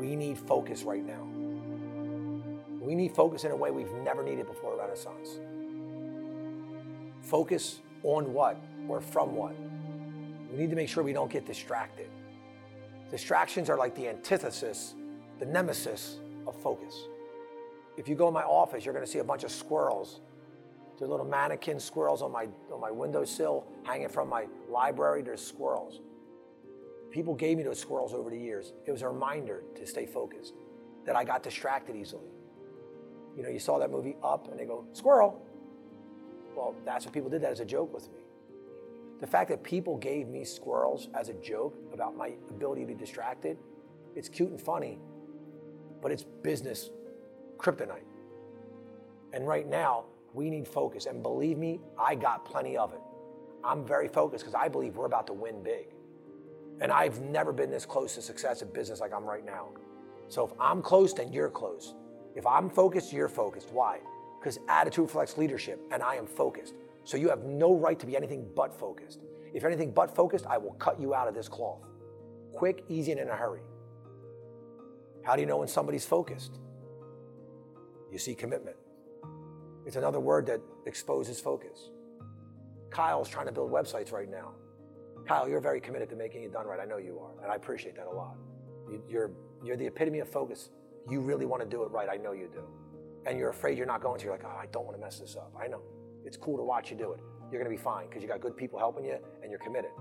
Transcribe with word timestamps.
We 0.00 0.16
need 0.16 0.38
focus 0.38 0.82
right 0.82 1.04
now. 1.04 1.26
We 2.80 2.94
need 2.94 3.12
focus 3.12 3.44
in 3.44 3.50
a 3.50 3.56
way 3.56 3.70
we've 3.70 3.92
never 4.02 4.22
needed 4.22 4.46
before 4.46 4.74
Renaissance. 4.74 5.38
Focus 7.20 7.80
on 8.02 8.32
what 8.32 8.56
or 8.88 9.02
from 9.02 9.36
what? 9.36 9.54
We 10.50 10.56
need 10.56 10.70
to 10.70 10.76
make 10.76 10.88
sure 10.88 11.02
we 11.02 11.12
don't 11.12 11.30
get 11.30 11.44
distracted. 11.44 12.08
Distractions 13.10 13.68
are 13.68 13.76
like 13.76 13.94
the 13.94 14.08
antithesis, 14.08 14.94
the 15.38 15.44
nemesis 15.44 16.16
of 16.46 16.56
focus. 16.56 16.94
If 17.98 18.08
you 18.08 18.14
go 18.14 18.28
in 18.28 18.32
my 18.32 18.44
office, 18.44 18.86
you're 18.86 18.94
going 18.94 19.04
to 19.04 19.10
see 19.10 19.18
a 19.18 19.24
bunch 19.24 19.44
of 19.44 19.50
squirrels. 19.52 20.22
There 20.98 21.06
are 21.06 21.10
little 21.10 21.26
mannequin 21.26 21.78
squirrels 21.78 22.22
on 22.22 22.32
my, 22.32 22.48
on 22.72 22.80
my 22.80 22.90
windowsill 22.90 23.66
hanging 23.82 24.08
from 24.08 24.30
my 24.30 24.46
library. 24.70 25.20
There's 25.20 25.46
squirrels. 25.46 26.00
People 27.10 27.34
gave 27.34 27.56
me 27.56 27.62
those 27.62 27.78
squirrels 27.78 28.14
over 28.14 28.30
the 28.30 28.38
years. 28.38 28.72
It 28.86 28.92
was 28.92 29.02
a 29.02 29.08
reminder 29.08 29.64
to 29.74 29.86
stay 29.86 30.06
focused, 30.06 30.54
that 31.06 31.16
I 31.16 31.24
got 31.24 31.42
distracted 31.42 31.96
easily. 31.96 32.28
You 33.36 33.42
know, 33.42 33.48
you 33.48 33.58
saw 33.58 33.78
that 33.78 33.90
movie 33.90 34.16
Up 34.22 34.50
and 34.50 34.58
they 34.58 34.64
go, 34.64 34.84
squirrel. 34.92 35.44
Well, 36.54 36.74
that's 36.84 37.04
what 37.04 37.14
people 37.14 37.30
did 37.30 37.42
that 37.42 37.52
as 37.52 37.60
a 37.60 37.64
joke 37.64 37.92
with 37.92 38.08
me. 38.12 38.18
The 39.20 39.26
fact 39.26 39.50
that 39.50 39.62
people 39.62 39.96
gave 39.96 40.28
me 40.28 40.44
squirrels 40.44 41.08
as 41.14 41.28
a 41.28 41.34
joke 41.34 41.76
about 41.92 42.16
my 42.16 42.32
ability 42.48 42.82
to 42.82 42.86
be 42.86 42.94
distracted, 42.94 43.58
it's 44.14 44.28
cute 44.28 44.50
and 44.50 44.60
funny, 44.60 44.98
but 46.02 46.10
it's 46.10 46.24
business 46.42 46.90
kryptonite. 47.58 48.04
And 49.32 49.46
right 49.46 49.68
now, 49.68 50.04
we 50.32 50.48
need 50.50 50.66
focus. 50.66 51.06
And 51.06 51.22
believe 51.22 51.58
me, 51.58 51.80
I 51.98 52.14
got 52.14 52.44
plenty 52.44 52.76
of 52.76 52.92
it. 52.92 53.00
I'm 53.62 53.84
very 53.84 54.08
focused 54.08 54.44
because 54.44 54.54
I 54.54 54.68
believe 54.68 54.96
we're 54.96 55.06
about 55.06 55.26
to 55.26 55.32
win 55.32 55.62
big. 55.62 55.88
And 56.80 56.90
I've 56.90 57.20
never 57.20 57.52
been 57.52 57.70
this 57.70 57.84
close 57.84 58.14
to 58.14 58.22
success 58.22 58.62
in 58.62 58.68
business 58.70 59.00
like 59.00 59.12
I'm 59.12 59.24
right 59.24 59.44
now. 59.44 59.68
So 60.28 60.46
if 60.46 60.52
I'm 60.58 60.80
close, 60.80 61.12
then 61.12 61.32
you're 61.32 61.50
close. 61.50 61.94
If 62.34 62.46
I'm 62.46 62.70
focused, 62.70 63.12
you're 63.12 63.28
focused. 63.28 63.70
Why? 63.72 63.98
Because 64.38 64.58
attitude 64.68 65.02
reflects 65.02 65.36
leadership, 65.36 65.80
and 65.90 66.02
I 66.02 66.14
am 66.14 66.26
focused. 66.26 66.74
So 67.04 67.16
you 67.16 67.28
have 67.28 67.44
no 67.44 67.74
right 67.74 67.98
to 67.98 68.06
be 68.06 68.16
anything 68.16 68.48
but 68.54 68.72
focused. 68.72 69.20
If 69.52 69.64
anything 69.64 69.90
but 69.90 70.14
focused, 70.14 70.46
I 70.46 70.56
will 70.58 70.72
cut 70.74 71.00
you 71.00 71.14
out 71.14 71.28
of 71.28 71.34
this 71.34 71.48
cloth. 71.48 71.80
Quick, 72.54 72.84
easy, 72.88 73.12
and 73.12 73.20
in 73.20 73.28
a 73.28 73.36
hurry. 73.36 73.62
How 75.22 75.34
do 75.34 75.42
you 75.42 75.46
know 75.46 75.58
when 75.58 75.68
somebody's 75.68 76.06
focused? 76.06 76.58
You 78.10 78.18
see 78.18 78.34
commitment. 78.34 78.76
It's 79.84 79.96
another 79.96 80.20
word 80.20 80.46
that 80.46 80.60
exposes 80.86 81.40
focus. 81.40 81.90
Kyle's 82.90 83.28
trying 83.28 83.46
to 83.46 83.52
build 83.52 83.70
websites 83.70 84.12
right 84.12 84.30
now. 84.30 84.52
Kyle, 85.30 85.48
you're 85.48 85.60
very 85.60 85.80
committed 85.80 86.10
to 86.10 86.16
making 86.16 86.42
it 86.42 86.52
done 86.52 86.66
right. 86.66 86.80
I 86.80 86.84
know 86.84 86.96
you 86.96 87.20
are, 87.20 87.40
and 87.44 87.52
I 87.52 87.54
appreciate 87.54 87.94
that 87.94 88.08
a 88.08 88.10
lot. 88.10 88.34
You're, 89.08 89.30
you're 89.64 89.76
the 89.76 89.86
epitome 89.86 90.18
of 90.18 90.28
focus. 90.28 90.70
You 91.08 91.20
really 91.20 91.46
want 91.46 91.62
to 91.62 91.68
do 91.68 91.84
it 91.84 91.92
right. 91.92 92.08
I 92.10 92.16
know 92.16 92.32
you 92.32 92.48
do. 92.52 92.64
And 93.26 93.38
you're 93.38 93.50
afraid 93.50 93.78
you're 93.78 93.86
not 93.86 94.02
going 94.02 94.18
to. 94.18 94.24
You're 94.24 94.34
like, 94.34 94.42
oh, 94.44 94.58
I 94.60 94.66
don't 94.72 94.84
want 94.84 94.96
to 94.96 95.00
mess 95.00 95.20
this 95.20 95.36
up. 95.36 95.54
I 95.56 95.68
know. 95.68 95.82
It's 96.24 96.36
cool 96.36 96.56
to 96.56 96.64
watch 96.64 96.90
you 96.90 96.96
do 96.96 97.12
it. 97.12 97.20
You're 97.52 97.62
going 97.62 97.70
to 97.70 97.76
be 97.78 97.80
fine 97.80 98.08
because 98.08 98.24
you 98.24 98.28
got 98.28 98.40
good 98.40 98.56
people 98.56 98.80
helping 98.80 99.04
you 99.04 99.18
and 99.40 99.52
you're 99.52 99.60
committed. 99.60 99.92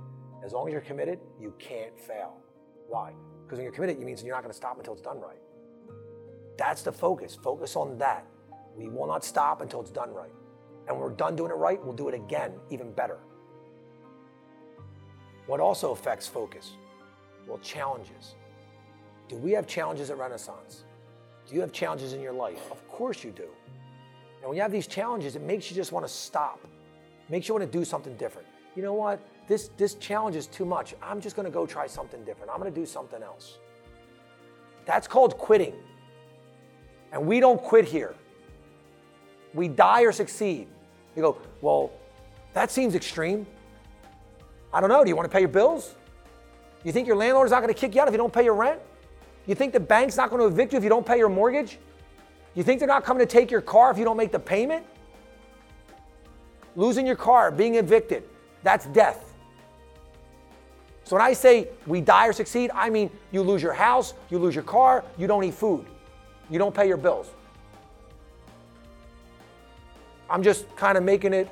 As 0.44 0.52
long 0.52 0.68
as 0.68 0.72
you're 0.72 0.82
committed, 0.82 1.20
you 1.40 1.54
can't 1.60 1.96
fail. 2.00 2.38
Why? 2.88 3.14
Because 3.44 3.60
when 3.60 3.66
you're 3.66 3.72
committed, 3.72 4.02
it 4.02 4.06
means 4.06 4.24
you're 4.24 4.34
not 4.34 4.42
going 4.42 4.52
to 4.52 4.58
stop 4.58 4.80
until 4.80 4.94
it's 4.94 5.04
done 5.04 5.22
right. 5.22 5.38
That's 6.58 6.82
the 6.82 6.92
focus. 6.92 7.38
Focus 7.44 7.76
on 7.76 8.00
that. 8.00 8.26
We 8.76 8.90
will 8.90 9.06
not 9.06 9.24
stop 9.24 9.62
until 9.62 9.82
it's 9.82 9.92
done 9.92 10.10
right. 10.10 10.34
And 10.88 10.98
when 10.98 11.02
we're 11.02 11.16
done 11.16 11.36
doing 11.36 11.52
it 11.52 11.58
right, 11.58 11.80
we'll 11.86 11.94
do 11.94 12.10
it 12.10 12.16
again, 12.16 12.54
even 12.72 12.92
better. 12.94 13.20
What 15.50 15.60
also 15.60 15.94
affects 15.94 16.28
focus? 16.28 16.74
Well, 17.48 17.58
challenges. 17.58 18.36
Do 19.28 19.36
we 19.36 19.52
have 19.54 19.66
challenges 19.66 20.12
at 20.12 20.20
Renaissance? 20.20 20.84
Do 21.48 21.56
you 21.56 21.62
have 21.62 21.72
challenges 21.72 22.14
in 22.14 22.22
your 22.22 22.34
life? 22.34 22.62
Of 22.70 22.88
course 22.88 23.24
you 23.24 23.32
do. 23.32 23.48
And 24.42 24.48
when 24.48 24.56
you 24.56 24.62
have 24.62 24.72
these 24.72 24.86
challenges, 24.86 25.36
it 25.36 25.42
makes 25.42 25.72
you 25.72 25.76
just 25.76 25.92
want 25.92 26.06
to 26.06 26.14
stop. 26.14 26.68
Makes 27.30 27.48
you 27.48 27.56
want 27.56 27.66
to 27.66 27.78
do 27.80 27.84
something 27.84 28.16
different. 28.18 28.48
You 28.76 28.84
know 28.84 28.94
what? 28.94 29.20
This, 29.48 29.72
this 29.76 29.96
challenge 29.96 30.36
is 30.36 30.46
too 30.46 30.66
much. 30.66 30.94
I'm 31.02 31.20
just 31.20 31.36
going 31.36 31.48
to 31.48 31.52
go 31.52 31.66
try 31.66 31.88
something 31.88 32.24
different. 32.26 32.52
I'm 32.52 32.60
going 32.60 32.72
to 32.72 32.80
do 32.80 32.86
something 32.86 33.24
else. 33.24 33.58
That's 34.86 35.08
called 35.08 35.36
quitting. 35.40 35.74
And 37.12 37.26
we 37.26 37.40
don't 37.40 37.60
quit 37.60 37.86
here. 37.86 38.14
We 39.56 39.68
die 39.68 40.04
or 40.04 40.12
succeed. 40.12 40.68
You 41.16 41.24
go, 41.24 41.38
well, 41.62 41.92
that 42.54 42.70
seems 42.70 42.94
extreme. 42.94 43.48
I 44.74 44.80
don't 44.80 44.90
know. 44.90 45.04
Do 45.04 45.10
you 45.10 45.16
want 45.16 45.30
to 45.30 45.34
pay 45.34 45.40
your 45.40 45.50
bills? 45.50 45.96
You 46.84 46.92
think 46.92 47.08
your 47.08 47.16
landlord 47.16 47.46
is 47.46 47.52
not 47.52 47.62
going 47.62 47.74
to 47.74 47.80
kick 47.80 47.96
you 47.96 48.02
out 48.02 48.08
if 48.08 48.14
you 48.14 48.18
don't 48.18 48.34
pay 48.34 48.44
your 48.44 48.54
rent? 48.54 48.80
You 49.48 49.56
think 49.56 49.74
the 49.74 49.80
bank's 49.80 50.16
not 50.16 50.30
going 50.30 50.42
to 50.42 50.48
evict 50.48 50.74
you 50.74 50.78
if 50.78 50.84
you 50.84 50.90
don't 50.90 51.06
pay 51.06 51.18
your 51.18 51.30
mortgage? 51.30 51.80
You 52.56 52.64
think 52.64 52.80
they're 52.80 52.88
not 52.88 53.04
coming 53.04 53.26
to 53.26 53.32
take 53.32 53.52
your 53.52 53.62
car 53.62 53.92
if 53.92 53.98
you 53.98 54.06
don't 54.06 54.18
make 54.18 54.32
the 54.32 54.40
payment? 54.40 54.86
Losing 56.76 57.06
your 57.06 57.16
car, 57.16 57.52
being 57.52 57.76
evicted, 57.76 58.24
that's 58.64 58.86
death. 58.88 59.34
So 61.04 61.16
when 61.16 61.26
I 61.26 61.34
say 61.34 61.68
we 61.88 62.02
die 62.02 62.28
or 62.28 62.34
succeed, 62.34 62.70
I 62.74 62.90
mean 62.92 63.10
you 63.32 63.42
lose 63.42 63.64
your 63.64 63.74
house, 63.74 64.14
you 64.30 64.38
lose 64.38 64.54
your 64.54 64.64
car, 64.64 65.04
you 65.18 65.26
don't 65.26 65.44
eat 65.44 65.56
food, 65.56 65.86
you 66.50 66.60
don't 66.60 66.74
pay 66.74 66.88
your 66.88 66.98
bills. 66.98 67.32
I'm 70.30 70.44
just 70.44 70.74
kind 70.76 70.98
of 70.98 71.04
making 71.04 71.34
it 71.34 71.50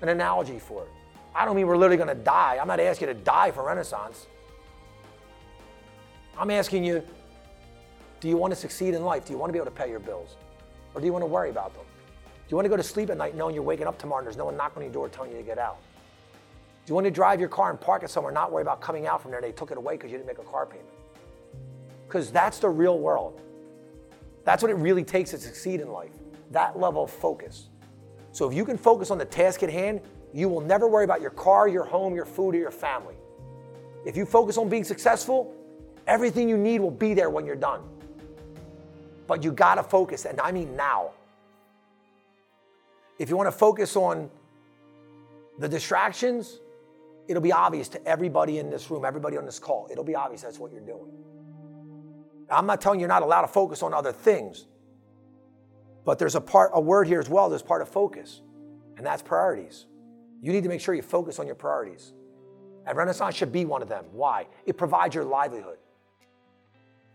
an 0.00 0.08
analogy 0.08 0.58
for 0.58 0.84
it. 0.84 0.90
I 1.34 1.44
don't 1.44 1.56
mean 1.56 1.66
we're 1.66 1.76
literally 1.76 1.96
going 1.96 2.16
to 2.16 2.22
die. 2.22 2.58
I'm 2.60 2.68
not 2.68 2.80
asking 2.80 3.08
you 3.08 3.14
to 3.14 3.20
die 3.20 3.50
for 3.50 3.64
Renaissance. 3.64 4.26
I'm 6.38 6.50
asking 6.50 6.84
you 6.84 7.02
do 8.20 8.30
you 8.30 8.38
want 8.38 8.54
to 8.54 8.58
succeed 8.58 8.94
in 8.94 9.04
life? 9.04 9.26
Do 9.26 9.34
you 9.34 9.38
want 9.38 9.50
to 9.50 9.52
be 9.52 9.58
able 9.58 9.70
to 9.70 9.76
pay 9.76 9.90
your 9.90 9.98
bills? 9.98 10.36
Or 10.94 11.00
do 11.00 11.06
you 11.06 11.12
want 11.12 11.22
to 11.22 11.26
worry 11.26 11.50
about 11.50 11.74
them? 11.74 11.84
Do 12.24 12.48
you 12.48 12.56
want 12.56 12.64
to 12.64 12.70
go 12.70 12.76
to 12.76 12.82
sleep 12.82 13.10
at 13.10 13.18
night 13.18 13.36
knowing 13.36 13.54
you're 13.54 13.62
waking 13.62 13.86
up 13.86 13.98
tomorrow 13.98 14.20
and 14.20 14.26
there's 14.26 14.38
no 14.38 14.46
one 14.46 14.56
knocking 14.56 14.78
on 14.78 14.84
your 14.84 14.92
door 14.92 15.10
telling 15.10 15.32
you 15.32 15.36
to 15.36 15.42
get 15.42 15.58
out? 15.58 15.76
Do 16.86 16.90
you 16.90 16.94
want 16.94 17.06
to 17.06 17.10
drive 17.10 17.38
your 17.38 17.50
car 17.50 17.68
and 17.68 17.78
park 17.78 18.02
it 18.02 18.08
somewhere, 18.08 18.32
not 18.32 18.50
worry 18.50 18.62
about 18.62 18.80
coming 18.80 19.06
out 19.06 19.20
from 19.20 19.30
there? 19.30 19.42
They 19.42 19.52
took 19.52 19.70
it 19.70 19.76
away 19.76 19.94
because 19.94 20.10
you 20.10 20.16
didn't 20.16 20.26
make 20.26 20.38
a 20.38 20.50
car 20.50 20.64
payment. 20.64 20.88
Because 22.06 22.30
that's 22.30 22.58
the 22.58 22.68
real 22.70 22.98
world. 22.98 23.42
That's 24.44 24.62
what 24.62 24.70
it 24.70 24.76
really 24.76 25.04
takes 25.04 25.30
to 25.32 25.38
succeed 25.38 25.80
in 25.80 25.90
life. 25.90 26.12
That 26.50 26.78
level 26.78 27.04
of 27.04 27.10
focus. 27.10 27.68
So 28.32 28.48
if 28.48 28.54
you 28.54 28.64
can 28.64 28.78
focus 28.78 29.10
on 29.10 29.18
the 29.18 29.24
task 29.24 29.62
at 29.62 29.70
hand, 29.70 30.00
you 30.34 30.48
will 30.48 30.60
never 30.60 30.88
worry 30.88 31.04
about 31.04 31.20
your 31.20 31.30
car, 31.30 31.68
your 31.68 31.84
home, 31.84 32.12
your 32.12 32.24
food, 32.24 32.56
or 32.56 32.58
your 32.58 32.72
family. 32.72 33.14
If 34.04 34.16
you 34.16 34.26
focus 34.26 34.58
on 34.58 34.68
being 34.68 34.82
successful, 34.82 35.54
everything 36.08 36.48
you 36.48 36.58
need 36.58 36.80
will 36.80 36.90
be 36.90 37.14
there 37.14 37.30
when 37.30 37.46
you're 37.46 37.54
done. 37.54 37.82
But 39.28 39.44
you 39.44 39.52
gotta 39.52 39.84
focus, 39.84 40.24
and 40.24 40.40
I 40.40 40.50
mean 40.50 40.74
now. 40.74 41.12
If 43.20 43.30
you 43.30 43.36
wanna 43.36 43.52
focus 43.52 43.94
on 43.94 44.28
the 45.60 45.68
distractions, 45.68 46.58
it'll 47.28 47.40
be 47.40 47.52
obvious 47.52 47.88
to 47.90 48.04
everybody 48.04 48.58
in 48.58 48.70
this 48.70 48.90
room, 48.90 49.04
everybody 49.04 49.36
on 49.36 49.46
this 49.46 49.60
call. 49.60 49.86
It'll 49.88 50.02
be 50.02 50.16
obvious 50.16 50.42
that's 50.42 50.58
what 50.58 50.72
you're 50.72 50.80
doing. 50.80 51.12
I'm 52.50 52.66
not 52.66 52.80
telling 52.80 52.98
you 52.98 53.04
you're 53.04 53.08
not 53.08 53.22
allowed 53.22 53.42
to 53.42 53.48
focus 53.48 53.84
on 53.84 53.94
other 53.94 54.12
things, 54.12 54.66
but 56.04 56.18
there's 56.18 56.34
a 56.34 56.40
part, 56.40 56.72
a 56.74 56.80
word 56.80 57.06
here 57.06 57.20
as 57.20 57.28
well, 57.28 57.48
there's 57.48 57.62
part 57.62 57.82
of 57.82 57.88
focus, 57.88 58.42
and 58.96 59.06
that's 59.06 59.22
priorities. 59.22 59.86
You 60.40 60.52
need 60.52 60.62
to 60.62 60.68
make 60.68 60.80
sure 60.80 60.94
you 60.94 61.02
focus 61.02 61.38
on 61.38 61.46
your 61.46 61.54
priorities. 61.54 62.12
And 62.86 62.96
Renaissance 62.96 63.34
should 63.34 63.52
be 63.52 63.64
one 63.64 63.82
of 63.82 63.88
them. 63.88 64.04
Why? 64.12 64.46
It 64.66 64.76
provides 64.76 65.14
your 65.14 65.24
livelihood. 65.24 65.78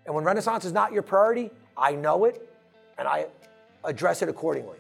And 0.06 0.16
when 0.16 0.24
Renaissance 0.24 0.66
is 0.66 0.74
not 0.74 0.92
your 0.92 1.04
priority, 1.04 1.52
I 1.78 1.92
know 1.92 2.26
it 2.26 2.50
and 2.98 3.08
I 3.08 3.28
address 3.84 4.22
it 4.22 4.30
accordingly. 4.30 4.78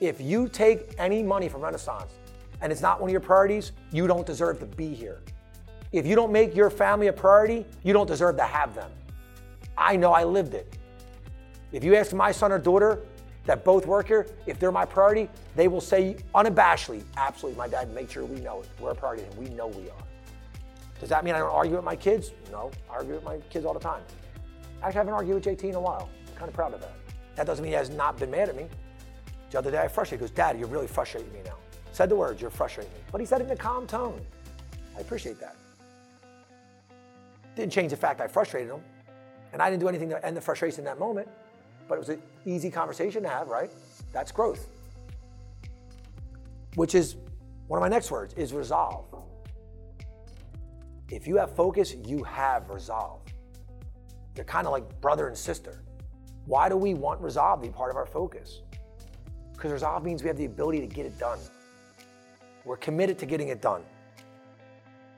If 0.00 0.20
you 0.20 0.48
take 0.48 0.94
any 0.98 1.22
money 1.22 1.48
from 1.48 1.60
Renaissance 1.60 2.12
and 2.60 2.70
it's 2.70 2.80
not 2.80 3.00
one 3.00 3.10
of 3.10 3.12
your 3.12 3.20
priorities, 3.20 3.72
you 3.90 4.06
don't 4.06 4.26
deserve 4.26 4.60
to 4.60 4.66
be 4.66 4.94
here. 4.94 5.20
If 5.92 6.06
you 6.06 6.14
don't 6.14 6.30
make 6.30 6.54
your 6.54 6.70
family 6.70 7.08
a 7.08 7.12
priority, 7.12 7.66
you 7.82 7.92
don't 7.92 8.06
deserve 8.06 8.36
to 8.36 8.44
have 8.44 8.74
them. 8.74 8.90
I 9.76 9.96
know 9.96 10.12
I 10.12 10.24
lived 10.24 10.54
it. 10.54 10.78
If 11.72 11.82
you 11.82 11.96
ask 11.96 12.12
my 12.12 12.32
son 12.32 12.52
or 12.52 12.58
daughter 12.58 13.02
that 13.46 13.64
both 13.64 13.86
work 13.86 14.08
here, 14.08 14.26
if 14.46 14.58
they're 14.58 14.72
my 14.72 14.84
priority, 14.84 15.28
they 15.56 15.68
will 15.68 15.80
say 15.80 16.16
unabashedly, 16.34 17.02
absolutely, 17.16 17.58
my 17.58 17.68
dad, 17.68 17.92
make 17.94 18.10
sure 18.10 18.24
we 18.24 18.40
know 18.40 18.60
it. 18.60 18.68
We're 18.78 18.90
a 18.90 18.94
priority 18.94 19.24
and 19.24 19.34
we 19.36 19.48
know 19.54 19.68
we 19.68 19.88
are. 19.90 20.04
Does 21.00 21.08
that 21.08 21.24
mean 21.24 21.34
I 21.34 21.38
don't 21.38 21.50
argue 21.50 21.76
with 21.76 21.84
my 21.84 21.96
kids? 21.96 22.32
No, 22.52 22.70
I 22.90 22.96
argue 22.96 23.14
with 23.14 23.24
my 23.24 23.38
kids 23.48 23.64
all 23.64 23.72
the 23.72 23.80
time. 23.80 24.02
Actually, 24.82 24.88
I 24.88 25.00
haven't 25.00 25.14
argued 25.14 25.34
with 25.34 25.44
JT 25.44 25.64
in 25.64 25.74
a 25.74 25.80
while. 25.80 26.10
I'm 26.28 26.34
kind 26.36 26.48
of 26.48 26.54
proud 26.54 26.74
of 26.74 26.80
that. 26.80 26.94
That 27.36 27.46
doesn't 27.46 27.62
mean 27.62 27.72
he 27.72 27.76
has 27.76 27.90
not 27.90 28.18
been 28.18 28.30
mad 28.30 28.50
at 28.50 28.56
me. 28.56 28.66
The 29.50 29.58
other 29.58 29.70
day 29.70 29.78
I 29.78 29.88
frustrated. 29.88 30.20
He 30.20 30.28
goes, 30.28 30.36
Dad, 30.36 30.58
you're 30.58 30.68
really 30.68 30.86
frustrating 30.86 31.32
me 31.32 31.40
now. 31.44 31.56
Said 31.92 32.08
the 32.08 32.16
words, 32.16 32.40
you're 32.40 32.50
frustrating 32.50 32.92
me. 32.92 33.00
But 33.10 33.20
he 33.20 33.26
said 33.26 33.40
it 33.40 33.44
in 33.44 33.50
a 33.50 33.56
calm 33.56 33.86
tone. 33.86 34.20
I 34.96 35.00
appreciate 35.00 35.40
that. 35.40 35.56
Didn't 37.56 37.72
change 37.72 37.90
the 37.90 37.96
fact 37.96 38.20
I 38.20 38.28
frustrated 38.28 38.70
him. 38.70 38.80
And 39.52 39.60
I 39.60 39.70
didn't 39.70 39.80
do 39.80 39.88
anything 39.88 40.10
to 40.10 40.24
end 40.24 40.36
the 40.36 40.40
frustration 40.40 40.80
in 40.80 40.84
that 40.84 40.98
moment. 40.98 41.28
But 41.90 41.96
it 41.96 41.98
was 41.98 42.08
an 42.10 42.22
easy 42.46 42.70
conversation 42.70 43.24
to 43.24 43.28
have, 43.28 43.48
right? 43.48 43.68
That's 44.12 44.30
growth. 44.30 44.68
Which 46.76 46.94
is 46.94 47.16
one 47.66 47.78
of 47.78 47.82
my 47.82 47.88
next 47.88 48.12
words 48.12 48.32
is 48.34 48.52
resolve. 48.52 49.06
If 51.10 51.26
you 51.26 51.36
have 51.36 51.56
focus, 51.56 51.96
you 52.06 52.22
have 52.22 52.70
resolve. 52.70 53.22
They're 54.36 54.44
kind 54.44 54.68
of 54.68 54.72
like 54.72 55.00
brother 55.00 55.26
and 55.26 55.36
sister. 55.36 55.82
Why 56.46 56.68
do 56.68 56.76
we 56.76 56.94
want 56.94 57.20
resolve 57.20 57.60
to 57.60 57.66
be 57.66 57.72
part 57.72 57.90
of 57.90 57.96
our 57.96 58.06
focus? 58.06 58.60
Because 59.52 59.72
resolve 59.72 60.04
means 60.04 60.22
we 60.22 60.28
have 60.28 60.36
the 60.36 60.44
ability 60.44 60.78
to 60.82 60.86
get 60.86 61.06
it 61.06 61.18
done. 61.18 61.40
We're 62.64 62.76
committed 62.76 63.18
to 63.18 63.26
getting 63.26 63.48
it 63.48 63.60
done. 63.60 63.82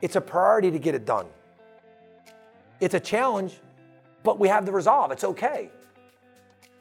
It's 0.00 0.16
a 0.16 0.22
priority 0.22 0.70
to 0.70 0.78
get 0.78 0.94
it 0.94 1.04
done. 1.04 1.26
It's 2.80 2.94
a 2.94 3.00
challenge, 3.00 3.58
but 4.22 4.38
we 4.38 4.48
have 4.48 4.64
the 4.64 4.72
resolve. 4.72 5.12
It's 5.12 5.24
okay. 5.24 5.70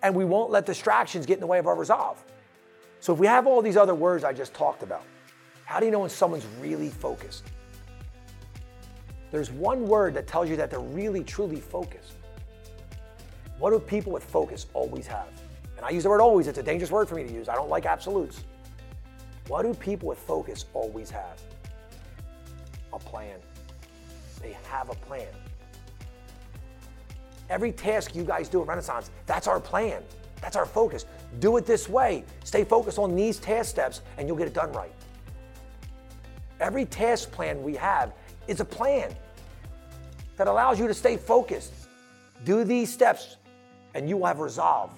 And 0.04 0.16
we 0.16 0.26
won't 0.26 0.52
let 0.52 0.66
distractions 0.66 1.26
get 1.26 1.36
in 1.36 1.42
the 1.42 1.48
way 1.48 1.60
of 1.60 1.68
our 1.68 1.76
resolve. 1.76 2.24
So 3.00 3.14
if 3.14 3.20
we 3.20 3.28
have 3.28 3.48
all 3.48 3.62
these 3.62 3.78
other 3.78 3.96
words 3.96 4.24
I 4.24 4.34
just 4.34 4.54
talked 4.54 4.84
about, 4.84 5.04
how 5.66 5.80
do 5.80 5.86
you 5.86 5.92
know 5.92 6.00
when 6.00 6.10
someone's 6.10 6.46
really 6.60 6.90
focused? 6.90 7.46
There's 9.32 9.52
one 9.52 9.88
word 9.88 10.14
that 10.16 10.28
tells 10.28 10.50
you 10.50 10.56
that 10.58 10.70
they're 10.70 10.80
really, 10.80 11.24
truly 11.24 11.60
focused. 11.60 12.14
What 13.58 13.72
do 13.72 13.80
people 13.80 14.12
with 14.12 14.24
focus 14.24 14.66
always 14.74 15.08
have? 15.08 15.28
And 15.78 15.86
I 15.86 15.90
use 15.90 16.04
the 16.04 16.10
word 16.10 16.22
always, 16.22 16.48
it's 16.48 16.58
a 16.58 16.64
dangerous 16.64 16.92
word 16.92 17.08
for 17.08 17.16
me 17.16 17.24
to 17.24 17.34
use. 17.34 17.48
I 17.48 17.56
don't 17.56 17.70
like 17.70 17.86
absolutes. 17.86 18.44
What 19.48 19.64
do 19.64 19.74
people 19.74 20.10
with 20.10 20.20
focus 20.20 20.66
always 20.74 21.10
have? 21.10 21.42
A 22.94 23.00
plan. 23.00 23.40
They 24.42 24.58
have 24.70 24.90
a 24.90 24.96
plan. 24.96 25.28
Every 27.52 27.74
task 27.74 28.16
you 28.16 28.24
guys 28.24 28.48
do 28.48 28.62
at 28.62 28.68
Renaissance, 28.68 29.12
that's 29.26 29.46
our 29.46 29.60
plan. 29.60 30.02
That's 30.42 30.56
our 30.56 30.66
focus. 30.66 31.06
Do 31.40 31.58
it 31.58 31.66
this 31.66 31.90
way. 31.90 32.24
Stay 32.46 32.64
focused 32.64 32.98
on 32.98 33.14
these 33.14 33.40
task 33.40 33.70
steps 33.70 34.02
and 34.18 34.26
you'll 34.26 34.38
get 34.38 34.48
it 34.48 34.54
done 34.54 34.72
right. 34.72 34.94
Every 36.62 36.86
task 36.86 37.30
plan 37.30 37.62
we 37.62 37.76
have 37.76 38.14
is 38.48 38.62
a 38.62 38.66
plan 38.66 39.14
that 40.38 40.48
allows 40.48 40.80
you 40.80 40.88
to 40.88 40.94
stay 40.94 41.18
focused. 41.18 41.74
Do 42.46 42.64
these 42.64 42.92
steps 42.92 43.36
and 43.96 44.08
you 44.08 44.16
will 44.16 44.28
have 44.28 44.40
resolve. 44.40 44.94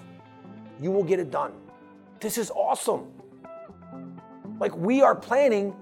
You 0.80 0.92
will 0.92 1.04
get 1.04 1.20
it 1.20 1.32
done. 1.32 1.54
This 2.20 2.38
is 2.38 2.52
awesome. 2.52 3.08
Like 4.60 4.78
we 4.78 5.02
are 5.02 5.16
planning 5.16 5.76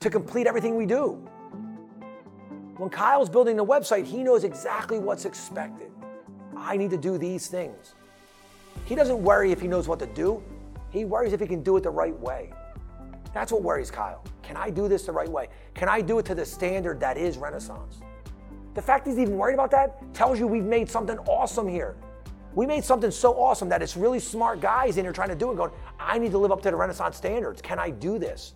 to 0.00 0.08
complete 0.08 0.46
everything 0.46 0.76
we 0.76 0.86
do. 0.86 1.22
When 2.80 2.88
Kyle's 2.88 3.28
building 3.28 3.58
the 3.58 3.64
website, 3.64 4.06
he 4.06 4.22
knows 4.22 4.42
exactly 4.42 4.98
what's 4.98 5.26
expected. 5.26 5.92
I 6.56 6.78
need 6.78 6.88
to 6.92 6.96
do 6.96 7.18
these 7.18 7.46
things. 7.46 7.94
He 8.86 8.94
doesn't 8.94 9.22
worry 9.22 9.52
if 9.52 9.60
he 9.60 9.68
knows 9.68 9.86
what 9.86 9.98
to 9.98 10.06
do, 10.06 10.42
he 10.88 11.04
worries 11.04 11.34
if 11.34 11.40
he 11.40 11.46
can 11.46 11.62
do 11.62 11.76
it 11.76 11.82
the 11.82 11.90
right 11.90 12.18
way. 12.18 12.54
That's 13.34 13.52
what 13.52 13.62
worries 13.62 13.90
Kyle. 13.90 14.24
Can 14.42 14.56
I 14.56 14.70
do 14.70 14.88
this 14.88 15.02
the 15.02 15.12
right 15.12 15.28
way? 15.28 15.48
Can 15.74 15.90
I 15.90 16.00
do 16.00 16.20
it 16.20 16.24
to 16.24 16.34
the 16.34 16.46
standard 16.46 17.00
that 17.00 17.18
is 17.18 17.36
Renaissance? 17.36 18.00
The 18.72 18.80
fact 18.80 19.06
he's 19.06 19.18
even 19.18 19.36
worried 19.36 19.54
about 19.54 19.70
that 19.72 20.14
tells 20.14 20.38
you 20.38 20.46
we've 20.46 20.64
made 20.64 20.88
something 20.88 21.18
awesome 21.28 21.68
here. 21.68 21.96
We 22.54 22.64
made 22.64 22.82
something 22.82 23.10
so 23.10 23.34
awesome 23.34 23.68
that 23.68 23.82
it's 23.82 23.94
really 23.94 24.20
smart 24.20 24.62
guys 24.62 24.96
in 24.96 25.04
here 25.04 25.12
trying 25.12 25.28
to 25.28 25.34
do 25.34 25.52
it, 25.52 25.56
going, 25.56 25.70
I 25.98 26.16
need 26.16 26.30
to 26.30 26.38
live 26.38 26.50
up 26.50 26.62
to 26.62 26.70
the 26.70 26.76
Renaissance 26.76 27.18
standards. 27.18 27.60
Can 27.60 27.78
I 27.78 27.90
do 27.90 28.18
this? 28.18 28.54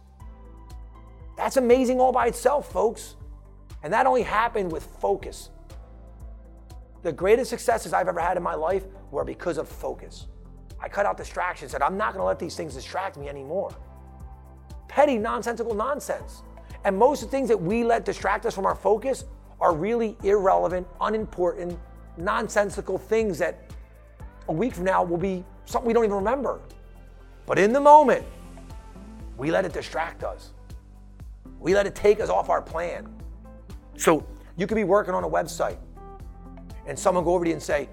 That's 1.36 1.58
amazing 1.58 2.00
all 2.00 2.10
by 2.10 2.28
itself, 2.28 2.72
folks. 2.72 3.16
And 3.84 3.92
that 3.92 4.06
only 4.06 4.22
happened 4.22 4.72
with 4.72 4.82
focus. 4.98 5.50
The 7.02 7.12
greatest 7.12 7.50
successes 7.50 7.92
I've 7.92 8.08
ever 8.08 8.18
had 8.18 8.38
in 8.38 8.42
my 8.42 8.54
life 8.54 8.86
were 9.10 9.24
because 9.24 9.58
of 9.58 9.68
focus. 9.68 10.26
I 10.80 10.88
cut 10.88 11.04
out 11.04 11.18
distractions, 11.18 11.72
said, 11.72 11.82
I'm 11.82 11.98
not 11.98 12.14
gonna 12.14 12.24
let 12.24 12.38
these 12.38 12.56
things 12.56 12.74
distract 12.74 13.18
me 13.18 13.28
anymore. 13.28 13.76
Petty, 14.88 15.18
nonsensical 15.18 15.74
nonsense. 15.74 16.42
And 16.84 16.96
most 16.96 17.22
of 17.22 17.30
the 17.30 17.36
things 17.36 17.46
that 17.48 17.60
we 17.60 17.84
let 17.84 18.06
distract 18.06 18.46
us 18.46 18.54
from 18.54 18.64
our 18.64 18.74
focus 18.74 19.26
are 19.60 19.74
really 19.74 20.16
irrelevant, 20.22 20.86
unimportant, 21.02 21.78
nonsensical 22.16 22.96
things 22.96 23.36
that 23.38 23.70
a 24.48 24.52
week 24.52 24.74
from 24.74 24.84
now 24.84 25.02
will 25.02 25.18
be 25.18 25.44
something 25.66 25.86
we 25.86 25.92
don't 25.92 26.04
even 26.04 26.16
remember. 26.16 26.60
But 27.44 27.58
in 27.58 27.74
the 27.74 27.80
moment, 27.80 28.24
we 29.36 29.50
let 29.50 29.66
it 29.66 29.74
distract 29.74 30.24
us. 30.24 30.52
We 31.58 31.74
let 31.74 31.86
it 31.86 31.94
take 31.94 32.20
us 32.20 32.30
off 32.30 32.48
our 32.48 32.62
plan. 32.62 33.14
So 33.96 34.26
you 34.56 34.66
could 34.66 34.76
be 34.76 34.84
working 34.84 35.14
on 35.14 35.24
a 35.24 35.28
website 35.28 35.78
and 36.86 36.98
someone 36.98 37.24
go 37.24 37.34
over 37.34 37.44
to 37.44 37.50
you 37.50 37.54
and 37.54 37.62
say, 37.62 37.88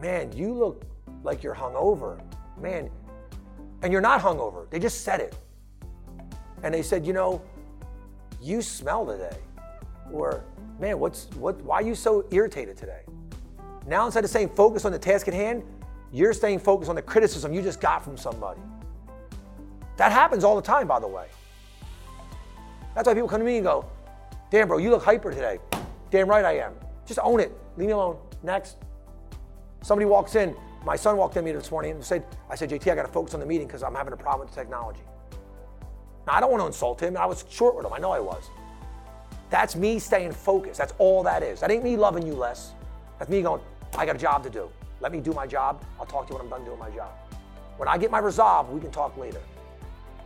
Man, 0.00 0.30
you 0.32 0.52
look 0.52 0.84
like 1.22 1.42
you're 1.42 1.54
hungover. 1.54 2.20
Man, 2.60 2.90
and 3.82 3.92
you're 3.92 4.02
not 4.02 4.20
hungover. 4.20 4.68
They 4.70 4.78
just 4.78 5.02
said 5.02 5.20
it. 5.20 5.36
And 6.62 6.72
they 6.72 6.82
said, 6.82 7.06
You 7.06 7.12
know, 7.12 7.42
you 8.40 8.62
smell 8.62 9.06
today. 9.06 9.36
Or, 10.12 10.44
Man, 10.78 10.98
what's, 10.98 11.28
what, 11.36 11.60
why 11.62 11.76
are 11.76 11.82
you 11.82 11.94
so 11.94 12.26
irritated 12.30 12.76
today? 12.76 13.02
Now, 13.86 14.04
instead 14.04 14.24
of 14.24 14.30
saying 14.30 14.50
focus 14.50 14.84
on 14.84 14.92
the 14.92 14.98
task 14.98 15.28
at 15.28 15.34
hand, 15.34 15.62
you're 16.12 16.32
staying 16.32 16.58
focused 16.58 16.88
on 16.88 16.96
the 16.96 17.02
criticism 17.02 17.52
you 17.52 17.62
just 17.62 17.80
got 17.80 18.04
from 18.04 18.16
somebody. 18.16 18.60
That 19.96 20.12
happens 20.12 20.44
all 20.44 20.56
the 20.56 20.62
time, 20.62 20.86
by 20.86 21.00
the 21.00 21.06
way. 21.06 21.26
That's 22.94 23.06
why 23.06 23.14
people 23.14 23.28
come 23.28 23.40
to 23.40 23.46
me 23.46 23.56
and 23.56 23.64
go, 23.64 23.86
Damn, 24.56 24.68
bro, 24.68 24.78
you 24.78 24.88
look 24.88 25.02
hyper 25.02 25.30
today. 25.30 25.58
Damn 26.10 26.30
right 26.30 26.42
I 26.42 26.52
am. 26.60 26.72
Just 27.04 27.20
own 27.22 27.40
it. 27.40 27.52
Leave 27.76 27.88
me 27.88 27.92
alone. 27.92 28.16
Next. 28.42 28.78
Somebody 29.82 30.06
walks 30.06 30.34
in. 30.34 30.56
My 30.82 30.96
son 30.96 31.18
walked 31.18 31.36
in 31.36 31.44
me 31.44 31.52
this 31.52 31.70
morning 31.70 31.90
and 31.90 32.02
said, 32.02 32.24
I 32.48 32.54
said, 32.54 32.70
JT, 32.70 32.90
I 32.90 32.94
got 32.94 33.04
to 33.04 33.12
focus 33.12 33.34
on 33.34 33.40
the 33.40 33.44
meeting 33.44 33.66
because 33.66 33.82
I'm 33.82 33.94
having 33.94 34.14
a 34.14 34.16
problem 34.16 34.46
with 34.46 34.54
the 34.54 34.58
technology. 34.58 35.02
Now, 36.26 36.32
I 36.32 36.40
don't 36.40 36.50
want 36.50 36.62
to 36.62 36.68
insult 36.68 37.02
him. 37.02 37.18
I 37.18 37.26
was 37.26 37.44
short 37.50 37.76
with 37.76 37.84
him. 37.84 37.92
I 37.92 37.98
know 37.98 38.12
I 38.12 38.18
was. 38.18 38.48
That's 39.50 39.76
me 39.76 39.98
staying 39.98 40.32
focused. 40.32 40.78
That's 40.78 40.94
all 40.96 41.22
that 41.24 41.42
is. 41.42 41.60
That 41.60 41.70
ain't 41.70 41.84
me 41.84 41.98
loving 41.98 42.26
you 42.26 42.32
less. 42.32 42.72
That's 43.18 43.30
me 43.30 43.42
going, 43.42 43.60
I 43.98 44.06
got 44.06 44.16
a 44.16 44.18
job 44.18 44.42
to 44.44 44.48
do. 44.48 44.70
Let 45.00 45.12
me 45.12 45.20
do 45.20 45.34
my 45.34 45.46
job. 45.46 45.84
I'll 46.00 46.06
talk 46.06 46.28
to 46.28 46.32
you 46.32 46.38
when 46.38 46.46
I'm 46.46 46.50
done 46.50 46.64
doing 46.64 46.78
my 46.78 46.88
job. 46.88 47.10
When 47.76 47.90
I 47.90 47.98
get 47.98 48.10
my 48.10 48.20
resolve, 48.20 48.70
we 48.70 48.80
can 48.80 48.90
talk 48.90 49.18
later. 49.18 49.42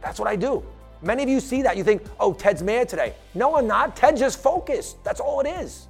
That's 0.00 0.20
what 0.20 0.28
I 0.28 0.36
do. 0.36 0.64
Many 1.02 1.22
of 1.22 1.28
you 1.28 1.40
see 1.40 1.62
that. 1.62 1.76
You 1.76 1.84
think, 1.84 2.02
oh, 2.18 2.32
Ted's 2.32 2.62
mad 2.62 2.88
today. 2.88 3.14
No, 3.34 3.56
I'm 3.56 3.66
not. 3.66 3.96
Ted's 3.96 4.20
just 4.20 4.42
focused. 4.42 5.02
That's 5.02 5.20
all 5.20 5.40
it 5.40 5.48
is. 5.48 5.88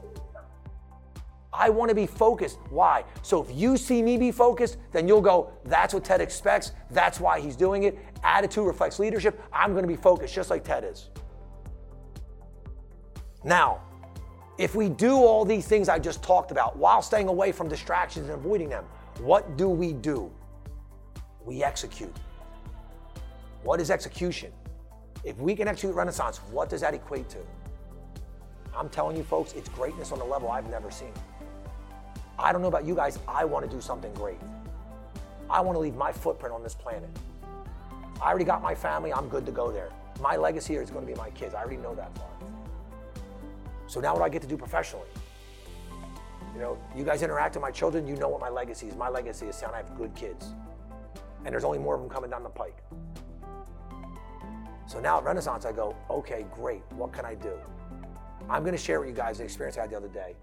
I 1.53 1.69
want 1.69 1.89
to 1.89 1.95
be 1.95 2.07
focused. 2.07 2.59
Why? 2.71 3.05
So 3.23 3.43
if 3.43 3.49
you 3.53 3.77
see 3.77 4.03
me 4.03 4.17
be 4.17 4.31
focused, 4.31 4.79
then 4.93 5.09
you'll 5.09 5.21
go, 5.21 5.51
that's 5.65 5.93
what 5.93 6.05
Ted 6.05 6.21
expects. 6.21 6.73
That's 6.91 7.19
why 7.19 7.41
he's 7.41 7.57
doing 7.57 7.83
it. 7.83 7.99
Attitude 8.23 8.67
reflects 8.67 8.99
leadership. 8.99 9.43
I'm 9.53 9.73
going 9.73 9.83
to 9.83 9.89
be 9.89 9.97
focused 9.97 10.33
just 10.33 10.49
like 10.49 10.65
Ted 10.65 10.85
is. 10.85 11.11
Now, 13.43 13.81
if 14.59 14.75
we 14.75 14.89
do 14.89 15.17
all 15.17 15.45
these 15.45 15.67
things 15.67 15.89
I 15.89 15.99
just 15.99 16.23
talked 16.23 16.51
about 16.51 16.77
while 16.77 17.03
staying 17.03 17.29
away 17.29 17.51
from 17.51 17.69
distractions 17.69 18.29
and 18.29 18.35
avoiding 18.35 18.69
them, 18.69 18.85
what 19.19 19.57
do 19.57 19.69
we 19.69 19.93
do? 19.93 20.31
We 21.45 21.65
execute. 21.65 22.15
What 23.63 23.81
is 23.81 23.91
execution? 23.91 24.53
If 25.23 25.37
we 25.39 25.55
can 25.55 25.69
execute 25.69 25.95
Renaissance, 25.95 26.39
what 26.51 26.69
does 26.69 26.81
that 26.81 26.95
equate 26.95 27.29
to? 27.31 27.39
I'm 28.75 28.89
telling 28.89 29.17
you, 29.17 29.23
folks, 29.23 29.53
it's 29.53 29.69
greatness 29.69 30.13
on 30.13 30.21
a 30.21 30.25
level 30.25 30.51
I've 30.51 30.71
never 30.71 30.91
seen. 30.91 31.13
I 32.39 32.53
don't 32.53 32.63
know 32.63 32.69
about 32.69 32.87
you 32.87 32.95
guys, 32.95 33.19
I 33.29 33.45
want 33.45 33.69
to 33.69 33.71
do 33.71 33.83
something 33.83 34.13
great. 34.15 34.39
I 35.51 35.61
want 35.61 35.77
to 35.77 35.81
leave 35.81 35.97
my 35.97 36.11
footprint 36.11 36.55
on 36.55 36.63
this 36.63 36.75
planet. 36.75 37.11
I 38.23 38.29
already 38.29 38.45
got 38.45 38.63
my 38.63 38.75
family, 38.75 39.13
I'm 39.13 39.29
good 39.29 39.45
to 39.47 39.53
go 39.53 39.71
there. 39.71 39.91
My 40.21 40.37
legacy 40.37 40.75
is 40.77 40.91
going 40.91 41.07
to 41.07 41.13
be 41.13 41.19
my 41.19 41.31
kids. 41.31 41.55
I 41.55 41.61
already 41.61 41.79
know 41.79 41.95
that 41.95 42.15
part. 42.15 42.31
So 43.87 44.01
now 44.01 44.13
what 44.13 44.21
do 44.21 44.25
I 44.25 44.29
get 44.29 44.43
to 44.43 44.49
do 44.49 44.57
professionally? 44.57 45.09
You 46.55 46.61
know, 46.61 46.79
you 46.97 47.05
guys 47.05 47.23
interact 47.23 47.55
with 47.57 47.63
my 47.63 47.71
children, 47.71 48.07
you 48.07 48.17
know 48.17 48.29
what 48.29 48.41
my 48.41 48.49
legacy 48.49 48.89
is. 48.89 48.97
My 48.97 49.09
legacy 49.09 49.47
is 49.47 49.57
saying 49.57 49.73
I 49.75 49.79
have 49.79 49.97
good 49.97 50.15
kids. 50.15 50.55
And 51.45 51.53
there's 51.53 51.65
only 51.65 51.79
more 51.79 51.95
of 51.95 52.01
them 52.01 52.11
coming 52.11 52.31
down 52.31 52.43
the 52.43 52.51
pike. 52.51 52.77
So 54.91 54.99
now 54.99 55.19
at 55.19 55.25
Renaissance, 55.25 55.65
I 55.67 55.71
go, 55.71 55.95
okay, 56.11 56.45
great. 56.53 56.83
What 56.97 57.13
can 57.13 57.25
I 57.25 57.37
do? 57.37 57.53
I'm 58.49 58.65
going 58.65 58.75
to 58.75 58.83
share 58.83 58.99
with 58.99 59.09
you 59.09 59.15
guys 59.15 59.39
the 59.39 59.45
experience 59.45 59.79
I 59.79 59.83
had 59.83 59.91
the 59.91 59.97
other 59.97 60.09
day. 60.09 60.35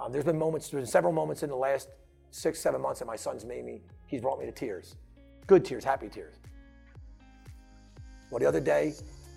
Um, 0.00 0.10
there's 0.10 0.24
been 0.24 0.38
moments, 0.38 0.70
there's 0.70 0.84
been 0.84 0.90
several 0.90 1.12
moments 1.12 1.42
in 1.42 1.50
the 1.50 1.56
last 1.56 1.90
six, 2.30 2.58
seven 2.58 2.80
months 2.80 3.00
that 3.00 3.04
my 3.04 3.16
son's 3.16 3.44
made 3.44 3.66
me, 3.66 3.82
he's 4.06 4.22
brought 4.22 4.40
me 4.40 4.46
to 4.46 4.50
tears. 4.50 4.96
Good 5.46 5.62
tears, 5.62 5.84
happy 5.84 6.08
tears. 6.08 6.36
Well, 8.30 8.38
the 8.38 8.46
other 8.46 8.60
day, 8.60 8.94